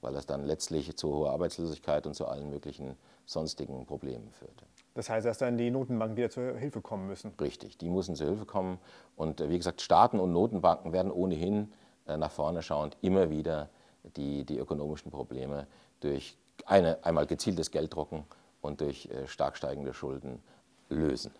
weil 0.00 0.12
das 0.12 0.26
dann 0.26 0.44
letztlich 0.44 0.94
zu 0.96 1.12
hoher 1.12 1.30
Arbeitslosigkeit 1.30 2.06
und 2.06 2.14
zu 2.14 2.26
allen 2.26 2.50
möglichen 2.50 2.96
sonstigen 3.24 3.86
Problemen 3.86 4.30
führt. 4.32 4.64
Das 4.94 5.08
heißt, 5.10 5.26
dass 5.26 5.38
dann 5.38 5.56
die 5.56 5.70
Notenbanken 5.70 6.16
wieder 6.16 6.30
zur 6.30 6.56
Hilfe 6.56 6.80
kommen 6.80 7.06
müssen. 7.06 7.32
Richtig, 7.40 7.78
die 7.78 7.88
müssen 7.88 8.16
zur 8.16 8.26
Hilfe 8.26 8.46
kommen. 8.46 8.78
Und 9.16 9.40
äh, 9.40 9.48
wie 9.48 9.56
gesagt, 9.56 9.80
Staaten 9.80 10.18
und 10.18 10.32
Notenbanken 10.32 10.92
werden 10.92 11.12
ohnehin 11.12 11.72
äh, 12.06 12.16
nach 12.16 12.30
vorne 12.30 12.62
schauend 12.62 12.96
immer 13.00 13.30
wieder 13.30 13.68
die, 14.16 14.44
die 14.44 14.58
ökonomischen 14.58 15.10
Probleme 15.10 15.66
durch 16.00 16.36
eine, 16.66 16.98
einmal 17.04 17.26
gezieltes 17.26 17.70
Gelddrucken 17.70 18.24
und 18.60 18.80
durch 18.80 19.06
äh, 19.06 19.26
stark 19.28 19.56
steigende 19.56 19.94
Schulden 19.94 20.42
lösen. 20.88 21.32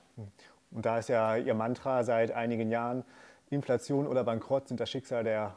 Und 0.71 0.85
da 0.85 0.99
ist 0.99 1.09
ja 1.09 1.37
Ihr 1.37 1.55
Mantra 1.55 2.05
seit 2.05 2.31
einigen 2.31 2.71
Jahren, 2.71 3.05
Inflation 3.51 4.07
oder 4.07 4.25
Bankrott 4.25 4.69
sind 4.69 4.79
das 4.79 4.91
Schicksal 4.91 5.25
der, 5.25 5.55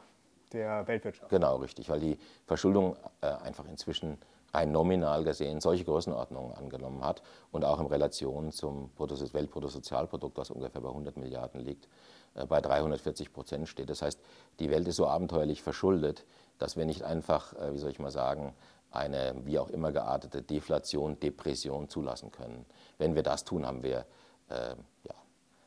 der 0.52 0.86
Weltwirtschaft. 0.88 1.28
Genau, 1.30 1.56
richtig, 1.56 1.90
weil 1.90 2.00
die 2.00 2.18
Verschuldung 2.46 2.96
einfach 3.20 3.66
inzwischen 3.68 4.16
rein 4.52 4.72
nominal 4.72 5.24
gesehen 5.24 5.60
solche 5.60 5.84
Größenordnungen 5.84 6.52
angenommen 6.54 7.04
hat 7.04 7.22
und 7.50 7.64
auch 7.64 7.80
in 7.80 7.86
Relation 7.86 8.52
zum 8.52 8.90
Weltbruttosozialprodukt, 8.98 10.36
was 10.36 10.50
ungefähr 10.50 10.80
bei 10.80 10.88
100 10.88 11.16
Milliarden 11.16 11.60
liegt, 11.60 11.88
äh, 12.34 12.46
bei 12.46 12.60
340 12.60 13.32
Prozent 13.32 13.68
steht. 13.68 13.90
Das 13.90 14.02
heißt, 14.02 14.20
die 14.58 14.70
Welt 14.70 14.86
ist 14.88 14.96
so 14.96 15.06
abenteuerlich 15.06 15.62
verschuldet, 15.62 16.24
dass 16.58 16.76
wir 16.76 16.84
nicht 16.84 17.02
einfach, 17.02 17.54
äh, 17.54 17.72
wie 17.72 17.78
soll 17.78 17.90
ich 17.90 17.98
mal 17.98 18.10
sagen, 18.10 18.54
eine 18.90 19.34
wie 19.44 19.58
auch 19.58 19.70
immer 19.70 19.90
geartete 19.90 20.42
Deflation, 20.42 21.18
Depression 21.18 21.88
zulassen 21.88 22.30
können. 22.30 22.66
Wenn 22.98 23.14
wir 23.14 23.22
das 23.22 23.44
tun, 23.44 23.66
haben 23.66 23.82
wir, 23.82 24.04
äh, 24.50 24.74
ja, 25.04 25.14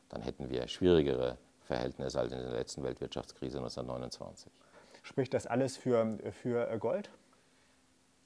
dann 0.08 0.22
hätten 0.22 0.48
wir 0.48 0.68
schwierigere 0.68 1.36
Verhältnisse 1.62 2.20
als 2.20 2.32
in 2.32 2.38
der 2.38 2.52
letzten 2.52 2.84
Weltwirtschaftskrise 2.84 3.58
1929. 3.58 4.52
Spricht 5.02 5.34
das 5.34 5.46
alles 5.46 5.76
für, 5.76 6.18
für 6.30 6.78
Gold? 6.78 7.10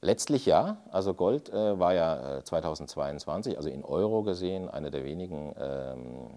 Letztlich 0.02 0.46
ja. 0.46 0.78
Also 0.90 1.14
Gold 1.14 1.50
äh, 1.50 1.78
war 1.78 1.94
ja 1.94 2.42
2022, 2.42 3.56
also 3.56 3.68
in 3.68 3.84
Euro 3.84 4.22
gesehen, 4.22 4.68
eine 4.68 4.90
der 4.90 5.04
wenigen 5.04 5.54
ähm, 5.58 6.30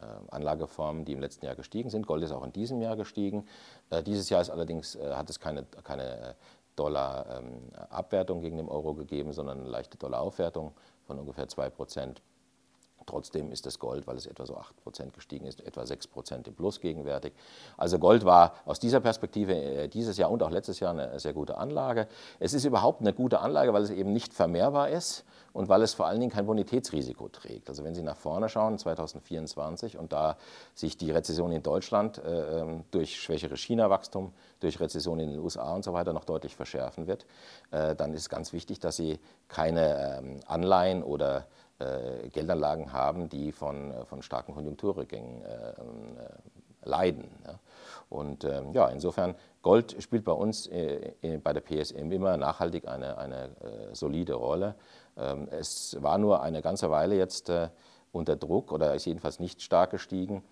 äh, 0.00 0.04
Anlageformen, 0.30 1.04
die 1.04 1.12
im 1.12 1.20
letzten 1.20 1.46
Jahr 1.46 1.54
gestiegen 1.54 1.90
sind. 1.90 2.06
Gold 2.06 2.24
ist 2.24 2.32
auch 2.32 2.44
in 2.44 2.52
diesem 2.52 2.80
Jahr 2.80 2.96
gestiegen. 2.96 3.46
Äh, 3.90 4.02
dieses 4.02 4.30
Jahr 4.30 4.40
ist 4.40 4.50
allerdings, 4.50 4.96
äh, 4.96 5.14
hat 5.14 5.30
es 5.30 5.38
keine, 5.38 5.64
keine 5.84 6.34
Dollar-Abwertung 6.74 8.38
ähm, 8.38 8.42
gegen 8.42 8.56
den 8.56 8.68
Euro 8.68 8.94
gegeben, 8.94 9.32
sondern 9.32 9.60
eine 9.60 9.68
leichte 9.68 9.96
Dollaraufwertung 9.96 10.72
von 11.06 11.18
ungefähr 11.18 11.48
2 11.48 11.70
Prozent. 11.70 12.20
Trotzdem 13.06 13.52
ist 13.52 13.66
das 13.66 13.78
Gold, 13.78 14.06
weil 14.06 14.16
es 14.16 14.26
etwa 14.26 14.44
so 14.46 14.56
8% 14.56 15.12
gestiegen 15.12 15.46
ist, 15.46 15.60
etwa 15.60 15.82
6% 15.82 16.46
im 16.48 16.54
Plus 16.54 16.80
gegenwärtig. 16.80 17.32
Also 17.76 17.98
Gold 17.98 18.24
war 18.24 18.54
aus 18.64 18.80
dieser 18.80 19.00
Perspektive 19.00 19.54
äh, 19.54 19.88
dieses 19.88 20.16
Jahr 20.16 20.30
und 20.30 20.42
auch 20.42 20.50
letztes 20.50 20.80
Jahr 20.80 20.90
eine 20.90 21.18
sehr 21.20 21.32
gute 21.32 21.56
Anlage. 21.56 22.08
Es 22.40 22.52
ist 22.52 22.64
überhaupt 22.64 23.00
eine 23.00 23.12
gute 23.12 23.38
Anlage, 23.40 23.72
weil 23.72 23.82
es 23.82 23.90
eben 23.90 24.12
nicht 24.12 24.34
vermehrbar 24.34 24.90
ist 24.90 25.24
und 25.52 25.70
weil 25.70 25.80
es 25.82 25.94
vor 25.94 26.06
allen 26.06 26.20
Dingen 26.20 26.32
kein 26.32 26.44
Bonitätsrisiko 26.44 27.28
trägt. 27.28 27.70
Also 27.70 27.82
wenn 27.82 27.94
Sie 27.94 28.02
nach 28.02 28.16
vorne 28.16 28.48
schauen, 28.48 28.76
2024, 28.76 29.96
und 29.96 30.12
da 30.12 30.36
sich 30.74 30.98
die 30.98 31.10
Rezession 31.10 31.50
in 31.50 31.62
Deutschland 31.62 32.18
äh, 32.18 32.60
ähm, 32.60 32.84
durch 32.90 33.18
schwächere 33.18 33.56
China-Wachstum, 33.56 34.32
durch 34.60 34.80
Rezession 34.80 35.18
in 35.18 35.30
den 35.30 35.38
USA 35.38 35.74
und 35.74 35.82
so 35.82 35.94
weiter 35.94 36.12
noch 36.12 36.24
deutlich 36.24 36.54
verschärfen 36.56 37.06
wird, 37.06 37.24
äh, 37.70 37.94
dann 37.94 38.12
ist 38.12 38.28
ganz 38.28 38.52
wichtig, 38.52 38.80
dass 38.80 38.96
Sie 38.96 39.18
keine 39.48 40.18
ähm, 40.18 40.40
Anleihen 40.46 41.02
oder 41.02 41.46
äh, 41.78 42.30
Geldanlagen 42.30 42.94
haben, 42.94 43.28
die 43.28 43.52
von, 43.52 43.90
äh, 43.90 44.04
von 44.06 44.22
starken 44.22 44.54
Konjunkturrückgängen 44.54 45.42
äh, 45.44 45.74
leiden. 46.84 47.28
Und 48.08 48.44
ähm, 48.44 48.72
ja, 48.72 48.88
insofern, 48.88 49.34
Gold 49.60 49.96
spielt 50.00 50.24
bei 50.24 50.32
uns 50.32 50.70
bei 50.70 51.52
der 51.52 51.60
PSM 51.60 52.12
immer 52.12 52.36
nachhaltig 52.36 52.86
eine, 52.86 53.18
eine 53.18 53.50
solide 53.92 54.34
Rolle. 54.34 54.76
Ähm, 55.16 55.48
es 55.50 55.96
war 56.00 56.16
nur 56.16 56.40
eine 56.40 56.62
ganze 56.62 56.88
Weile 56.88 57.16
jetzt 57.16 57.50
unter 58.12 58.36
Druck 58.36 58.70
oder 58.70 58.94
ist 58.94 59.06
jedenfalls 59.06 59.40
nicht 59.40 59.60
stark 59.60 59.90
gestiegen. 59.90 60.44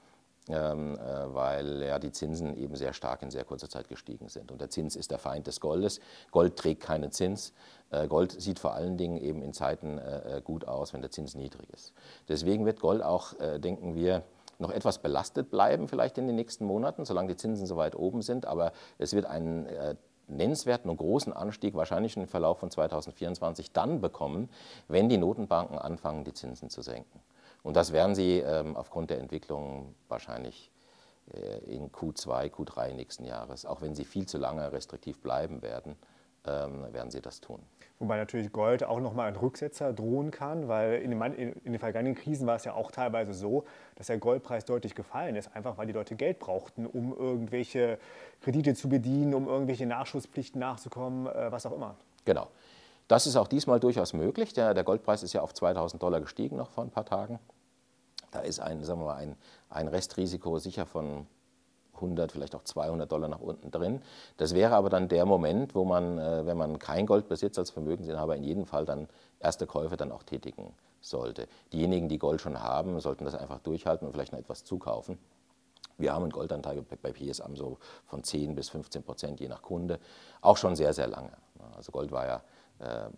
Ähm, 0.50 0.98
äh, 0.98 1.34
weil 1.34 1.82
ja 1.82 1.98
die 1.98 2.12
Zinsen 2.12 2.54
eben 2.58 2.76
sehr 2.76 2.92
stark 2.92 3.22
in 3.22 3.30
sehr 3.30 3.44
kurzer 3.44 3.70
Zeit 3.70 3.88
gestiegen 3.88 4.28
sind. 4.28 4.52
Und 4.52 4.60
der 4.60 4.68
Zins 4.68 4.94
ist 4.94 5.10
der 5.10 5.18
Feind 5.18 5.46
des 5.46 5.58
Goldes. 5.58 6.00
Gold 6.32 6.56
trägt 6.56 6.82
keinen 6.82 7.10
Zins. 7.12 7.54
Äh, 7.90 8.08
Gold 8.08 8.38
sieht 8.38 8.58
vor 8.58 8.74
allen 8.74 8.98
Dingen 8.98 9.16
eben 9.16 9.40
in 9.40 9.54
Zeiten 9.54 9.96
äh, 9.96 10.42
gut 10.44 10.68
aus, 10.68 10.92
wenn 10.92 11.00
der 11.00 11.10
Zins 11.10 11.34
niedrig 11.34 11.70
ist. 11.72 11.94
Deswegen 12.28 12.66
wird 12.66 12.80
Gold 12.80 13.02
auch, 13.02 13.32
denken 13.58 13.94
wir, 13.94 14.22
noch 14.58 14.70
etwas 14.70 14.98
belastet 14.98 15.50
bleiben, 15.50 15.88
vielleicht 15.88 16.18
in 16.18 16.26
den 16.26 16.36
nächsten 16.36 16.64
Monaten, 16.66 17.04
solange 17.04 17.28
die 17.28 17.36
Zinsen 17.36 17.66
so 17.66 17.76
weit 17.76 17.96
oben 17.96 18.20
sind. 18.20 18.46
Aber 18.46 18.72
es 18.98 19.14
wird 19.14 19.26
einen 19.26 19.66
nennenswerten 20.28 20.90
und 20.90 20.98
großen 20.98 21.32
Anstieg 21.32 21.74
wahrscheinlich 21.74 22.16
im 22.16 22.28
Verlauf 22.28 22.58
von 22.58 22.70
2024 22.70 23.72
dann 23.72 24.00
bekommen, 24.00 24.48
wenn 24.88 25.08
die 25.08 25.18
Notenbanken 25.18 25.78
anfangen, 25.78 26.24
die 26.24 26.34
Zinsen 26.34 26.70
zu 26.70 26.82
senken. 26.82 27.20
Und 27.64 27.74
das 27.76 27.92
werden 27.92 28.14
sie 28.14 28.38
ähm, 28.38 28.76
aufgrund 28.76 29.10
der 29.10 29.18
Entwicklung 29.18 29.94
wahrscheinlich 30.08 30.70
äh, 31.32 31.58
in 31.64 31.90
Q2, 31.90 32.50
Q3 32.50 32.92
nächsten 32.92 33.24
Jahres, 33.24 33.64
auch 33.64 33.80
wenn 33.80 33.94
sie 33.94 34.04
viel 34.04 34.26
zu 34.26 34.36
lange 34.38 34.70
restriktiv 34.70 35.20
bleiben 35.20 35.62
werden, 35.62 35.96
ähm, 36.46 36.92
werden 36.92 37.10
sie 37.10 37.22
das 37.22 37.40
tun. 37.40 37.60
Wobei 37.98 38.18
natürlich 38.18 38.52
Gold 38.52 38.84
auch 38.84 39.00
nochmal 39.00 39.28
ein 39.28 39.36
Rücksetzer 39.36 39.94
drohen 39.94 40.30
kann, 40.30 40.68
weil 40.68 41.00
in 41.00 41.10
den, 41.10 41.22
in 41.22 41.72
den, 41.72 41.78
vergangenen 41.78 42.14
Krisen 42.14 42.46
war 42.46 42.56
es 42.56 42.64
ja 42.64 42.74
auch 42.74 42.90
teilweise 42.90 43.32
so, 43.32 43.64
dass 43.94 44.08
der 44.08 44.18
Goldpreis 44.18 44.66
deutlich 44.66 44.94
gefallen 44.94 45.34
ist, 45.36 45.56
einfach 45.56 45.78
weil 45.78 45.86
die 45.86 45.94
Leute 45.94 46.16
Geld 46.16 46.40
brauchten, 46.40 46.84
um 46.84 47.16
irgendwelche 47.16 47.98
Kredite 48.42 48.74
zu 48.74 48.90
bedienen, 48.90 49.32
um 49.32 49.48
irgendwelche 49.48 49.86
Nachschusspflichten 49.86 50.60
nachzukommen, 50.60 51.28
äh, 51.28 51.50
was 51.50 51.64
auch 51.64 51.72
immer. 51.72 51.94
Genau. 52.26 52.48
Das 53.08 53.26
ist 53.26 53.36
auch 53.36 53.48
diesmal 53.48 53.80
durchaus 53.80 54.12
möglich. 54.12 54.52
Der, 54.54 54.74
der 54.74 54.84
Goldpreis 54.84 55.22
ist 55.22 55.32
ja 55.32 55.42
auf 55.42 55.52
2000 55.52 56.02
Dollar 56.02 56.20
gestiegen 56.20 56.56
noch 56.56 56.70
vor 56.70 56.84
ein 56.84 56.90
paar 56.90 57.04
Tagen. 57.04 57.38
Da 58.30 58.40
ist 58.40 58.60
ein, 58.60 58.82
sagen 58.82 59.00
wir 59.00 59.06
mal, 59.06 59.16
ein, 59.16 59.36
ein 59.68 59.88
Restrisiko 59.88 60.58
sicher 60.58 60.86
von 60.86 61.26
100, 61.94 62.32
vielleicht 62.32 62.54
auch 62.54 62.64
200 62.64 63.10
Dollar 63.10 63.28
nach 63.28 63.40
unten 63.40 63.70
drin. 63.70 64.02
Das 64.36 64.54
wäre 64.54 64.74
aber 64.74 64.90
dann 64.90 65.08
der 65.08 65.26
Moment, 65.26 65.74
wo 65.74 65.84
man, 65.84 66.18
äh, 66.18 66.46
wenn 66.46 66.56
man 66.56 66.78
kein 66.78 67.06
Gold 67.06 67.28
besitzt 67.28 67.58
als 67.58 67.70
Vermögensinhaber, 67.70 68.36
in 68.36 68.42
jedem 68.42 68.66
Fall 68.66 68.84
dann 68.84 69.08
erste 69.38 69.66
Käufe 69.66 69.96
dann 69.96 70.10
auch 70.10 70.22
tätigen 70.22 70.74
sollte. 71.00 71.46
Diejenigen, 71.72 72.08
die 72.08 72.18
Gold 72.18 72.40
schon 72.40 72.60
haben, 72.60 72.98
sollten 73.00 73.24
das 73.24 73.34
einfach 73.34 73.60
durchhalten 73.60 74.06
und 74.06 74.12
vielleicht 74.12 74.32
noch 74.32 74.38
etwas 74.38 74.64
zukaufen. 74.64 75.18
Wir 75.96 76.12
haben 76.12 76.22
einen 76.22 76.32
Goldanteil 76.32 76.82
bei 77.02 77.12
PSAM 77.12 77.56
so 77.56 77.78
von 78.06 78.24
10 78.24 78.56
bis 78.56 78.70
15 78.70 79.04
Prozent 79.04 79.38
je 79.38 79.48
nach 79.48 79.62
Kunde, 79.62 80.00
auch 80.40 80.56
schon 80.56 80.74
sehr, 80.74 80.92
sehr 80.92 81.06
lange. 81.06 81.30
Also 81.76 81.92
Gold 81.92 82.10
war 82.10 82.26
ja 82.26 82.42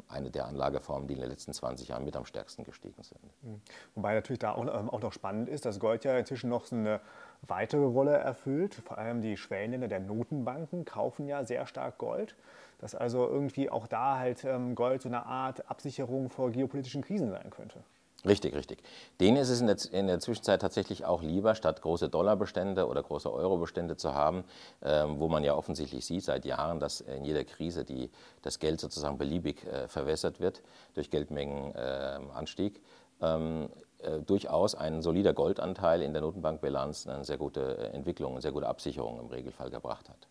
eine 0.08 0.30
der 0.30 0.46
Anlageformen, 0.46 1.08
die 1.08 1.14
in 1.14 1.20
den 1.20 1.30
letzten 1.30 1.52
20 1.52 1.88
Jahren 1.88 2.04
mit 2.04 2.14
am 2.14 2.26
stärksten 2.26 2.62
gestiegen 2.62 3.02
sind. 3.02 3.20
Mhm. 3.42 3.60
Wobei 3.94 4.14
natürlich 4.14 4.38
da 4.38 4.52
auch, 4.52 4.62
ähm, 4.62 4.90
auch 4.90 5.00
noch 5.00 5.12
spannend 5.12 5.48
ist, 5.48 5.64
dass 5.64 5.80
Gold 5.80 6.04
ja 6.04 6.16
inzwischen 6.18 6.50
noch 6.50 6.66
so 6.66 6.76
eine 6.76 7.00
weitere 7.42 7.84
Rolle 7.84 8.12
erfüllt. 8.12 8.74
Vor 8.74 8.98
allem 8.98 9.22
die 9.22 9.36
Schwellenländer 9.36 9.88
der 9.88 10.00
Notenbanken 10.00 10.84
kaufen 10.84 11.26
ja 11.26 11.44
sehr 11.44 11.66
stark 11.66 11.98
Gold. 11.98 12.36
Dass 12.78 12.94
also 12.94 13.26
irgendwie 13.26 13.70
auch 13.70 13.86
da 13.86 14.18
halt 14.18 14.44
ähm, 14.44 14.74
Gold 14.74 15.00
so 15.00 15.08
eine 15.08 15.24
Art 15.24 15.70
Absicherung 15.70 16.28
vor 16.28 16.50
geopolitischen 16.50 17.02
Krisen 17.02 17.30
sein 17.30 17.48
könnte. 17.50 17.82
Richtig, 18.26 18.54
richtig. 18.56 18.82
Denen 19.20 19.36
ist 19.36 19.50
es 19.50 19.60
in 19.60 19.68
der, 19.68 19.76
in 19.92 20.08
der, 20.08 20.18
Zwischenzeit 20.18 20.60
tatsächlich 20.60 21.04
auch 21.04 21.22
lieber, 21.22 21.54
statt 21.54 21.80
große 21.80 22.08
Dollarbestände 22.08 22.88
oder 22.88 23.02
große 23.02 23.32
Eurobestände 23.32 23.96
zu 23.96 24.14
haben, 24.14 24.44
ähm, 24.82 25.20
wo 25.20 25.28
man 25.28 25.44
ja 25.44 25.54
offensichtlich 25.54 26.04
sieht 26.04 26.24
seit 26.24 26.44
Jahren, 26.44 26.80
dass 26.80 27.00
in 27.00 27.24
jeder 27.24 27.44
Krise 27.44 27.84
die, 27.84 28.10
das 28.42 28.58
Geld 28.58 28.80
sozusagen 28.80 29.16
beliebig 29.16 29.64
äh, 29.64 29.86
verwässert 29.86 30.40
wird 30.40 30.62
durch 30.94 31.10
Geldmengenanstieg. 31.10 32.82
Ähm, 33.22 33.68
äh, 33.98 34.18
durchaus 34.20 34.74
ein 34.74 35.02
solider 35.02 35.32
Goldanteil 35.32 36.02
in 36.02 36.12
der 36.12 36.22
Notenbankbilanz 36.22 37.06
eine 37.06 37.24
sehr 37.24 37.38
gute 37.38 37.78
äh, 37.78 37.94
Entwicklung, 37.94 38.32
eine 38.32 38.42
sehr 38.42 38.52
gute 38.52 38.66
Absicherung 38.66 39.20
im 39.20 39.28
Regelfall 39.28 39.70
gebracht 39.70 40.08
hat. 40.08 40.26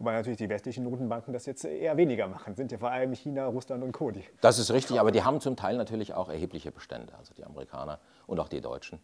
Wobei 0.00 0.12
natürlich 0.12 0.38
die 0.38 0.48
westlichen 0.48 0.84
Notenbanken 0.84 1.34
das 1.34 1.44
jetzt 1.44 1.62
eher 1.62 1.94
weniger 1.98 2.26
machen. 2.26 2.54
Sind 2.56 2.72
ja 2.72 2.78
vor 2.78 2.90
allem 2.90 3.12
China, 3.12 3.44
Russland 3.44 3.84
und 3.84 3.92
Co. 3.92 4.10
Das 4.40 4.58
ist 4.58 4.70
richtig, 4.70 4.98
aber 4.98 5.12
die 5.12 5.22
haben 5.24 5.42
zum 5.42 5.56
Teil 5.56 5.76
natürlich 5.76 6.14
auch 6.14 6.30
erhebliche 6.30 6.72
Bestände. 6.72 7.14
Also 7.18 7.34
die 7.34 7.44
Amerikaner 7.44 8.00
und 8.26 8.40
auch 8.40 8.48
die 8.48 8.62
Deutschen 8.62 8.98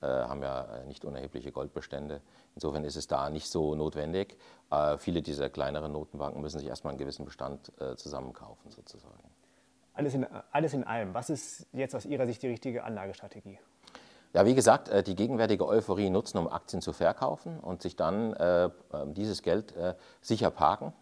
äh, 0.00 0.06
haben 0.06 0.42
ja 0.42 0.62
äh, 0.62 0.86
nicht 0.86 1.04
unerhebliche 1.04 1.52
Goldbestände. 1.52 2.22
Insofern 2.56 2.82
ist 2.82 2.96
es 2.96 3.06
da 3.06 3.30
nicht 3.30 3.48
so 3.48 3.76
notwendig. 3.76 4.36
Äh, 4.72 4.98
viele 4.98 5.22
dieser 5.22 5.48
kleineren 5.48 5.92
Notenbanken 5.92 6.42
müssen 6.42 6.58
sich 6.58 6.66
erstmal 6.66 6.90
einen 6.90 6.98
gewissen 6.98 7.24
Bestand 7.24 7.70
äh, 7.80 7.94
zusammenkaufen, 7.94 8.68
sozusagen. 8.72 9.30
Alles 9.94 10.14
in, 10.14 10.26
alles 10.50 10.74
in 10.74 10.82
allem, 10.82 11.14
was 11.14 11.30
ist 11.30 11.68
jetzt 11.72 11.94
aus 11.94 12.04
Ihrer 12.04 12.26
Sicht 12.26 12.42
die 12.42 12.48
richtige 12.48 12.82
Anlagestrategie? 12.82 13.60
Ja, 14.34 14.46
wie 14.46 14.54
gesagt, 14.54 14.88
äh, 14.88 15.02
die 15.02 15.14
gegenwärtige 15.14 15.66
Euphorie 15.66 16.08
nutzen, 16.08 16.38
um 16.38 16.48
Aktien 16.48 16.80
zu 16.80 16.92
verkaufen 16.92 17.60
und 17.60 17.82
sich 17.82 17.96
dann 17.96 18.32
äh, 18.34 18.70
ähm, 18.92 19.12
dieses 19.14 19.42
Geld 19.42 19.76
äh, 19.76 19.94
sicher 20.20 20.50
parken 20.50 20.92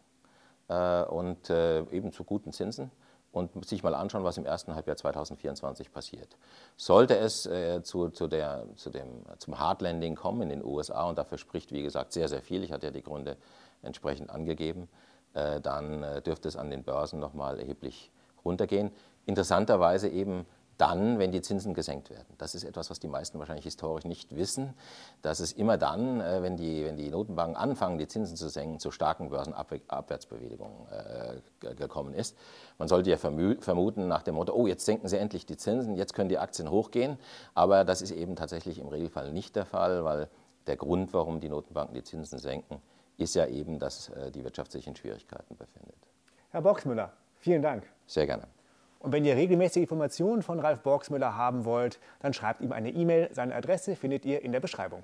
und 1.08 1.50
eben 1.50 2.12
zu 2.12 2.22
guten 2.22 2.52
Zinsen 2.52 2.92
und 3.32 3.66
sich 3.66 3.82
mal 3.82 3.96
anschauen, 3.96 4.22
was 4.22 4.38
im 4.38 4.46
ersten 4.46 4.72
Halbjahr 4.72 4.96
2024 4.96 5.90
passiert. 5.90 6.36
Sollte 6.76 7.18
es 7.18 7.42
zu, 7.82 8.10
zu 8.10 8.28
der, 8.28 8.66
zu 8.76 8.90
dem, 8.90 9.24
zum 9.38 9.58
Hardlanding 9.58 10.14
kommen 10.14 10.42
in 10.42 10.48
den 10.48 10.64
USA, 10.64 11.08
und 11.08 11.18
dafür 11.18 11.38
spricht, 11.38 11.72
wie 11.72 11.82
gesagt, 11.82 12.12
sehr, 12.12 12.28
sehr 12.28 12.40
viel, 12.40 12.62
ich 12.62 12.70
hatte 12.70 12.86
ja 12.86 12.92
die 12.92 13.02
Gründe 13.02 13.36
entsprechend 13.82 14.30
angegeben, 14.30 14.88
dann 15.32 16.22
dürfte 16.24 16.46
es 16.46 16.54
an 16.54 16.70
den 16.70 16.84
Börsen 16.84 17.18
nochmal 17.18 17.58
erheblich 17.58 18.12
runtergehen. 18.44 18.92
Interessanterweise 19.26 20.08
eben 20.08 20.46
dann, 20.80 21.18
wenn 21.18 21.30
die 21.30 21.42
Zinsen 21.42 21.74
gesenkt 21.74 22.10
werden. 22.10 22.34
Das 22.38 22.54
ist 22.54 22.64
etwas, 22.64 22.88
was 22.88 23.00
die 23.00 23.08
meisten 23.08 23.38
wahrscheinlich 23.38 23.64
historisch 23.64 24.04
nicht 24.04 24.34
wissen, 24.34 24.74
dass 25.20 25.40
es 25.40 25.52
immer 25.52 25.76
dann, 25.76 26.20
äh, 26.20 26.42
wenn 26.42 26.56
die, 26.56 26.84
wenn 26.84 26.96
die 26.96 27.10
Notenbanken 27.10 27.56
anfangen, 27.56 27.98
die 27.98 28.08
Zinsen 28.08 28.36
zu 28.36 28.48
senken, 28.48 28.78
zu 28.78 28.90
starken 28.90 29.28
Börsenabwärtsbewegungen 29.28 30.86
äh, 30.90 31.74
gekommen 31.74 32.14
ist. 32.14 32.36
Man 32.78 32.88
sollte 32.88 33.10
ja 33.10 33.18
vermuten 33.18 34.08
nach 34.08 34.22
dem 34.22 34.36
Motto, 34.36 34.54
oh, 34.54 34.66
jetzt 34.66 34.86
senken 34.86 35.08
sie 35.08 35.18
endlich 35.18 35.44
die 35.44 35.56
Zinsen, 35.56 35.96
jetzt 35.96 36.14
können 36.14 36.30
die 36.30 36.38
Aktien 36.38 36.70
hochgehen. 36.70 37.18
Aber 37.54 37.84
das 37.84 38.00
ist 38.00 38.12
eben 38.12 38.36
tatsächlich 38.36 38.78
im 38.78 38.88
Regelfall 38.88 39.32
nicht 39.32 39.56
der 39.56 39.66
Fall, 39.66 40.04
weil 40.04 40.28
der 40.66 40.76
Grund, 40.76 41.12
warum 41.12 41.40
die 41.40 41.48
Notenbanken 41.48 41.94
die 41.94 42.04
Zinsen 42.04 42.38
senken, 42.38 42.80
ist 43.18 43.34
ja 43.34 43.46
eben, 43.46 43.78
dass 43.78 44.08
äh, 44.10 44.30
die 44.30 44.44
Wirtschaft 44.44 44.72
sich 44.72 44.86
in 44.86 44.96
Schwierigkeiten 44.96 45.56
befindet. 45.56 45.96
Herr 46.50 46.62
Boxmüller, 46.62 47.12
vielen 47.38 47.60
Dank. 47.60 47.84
Sehr 48.06 48.26
gerne. 48.26 48.44
Und 49.00 49.12
wenn 49.12 49.24
ihr 49.24 49.34
regelmäßige 49.34 49.82
Informationen 49.82 50.42
von 50.42 50.60
Ralf 50.60 50.82
Borgsmüller 50.82 51.34
haben 51.34 51.64
wollt, 51.64 51.98
dann 52.20 52.34
schreibt 52.34 52.60
ihm 52.60 52.70
eine 52.70 52.90
E-Mail. 52.90 53.30
Seine 53.32 53.54
Adresse 53.54 53.96
findet 53.96 54.26
ihr 54.26 54.42
in 54.42 54.52
der 54.52 54.60
Beschreibung. 54.60 55.02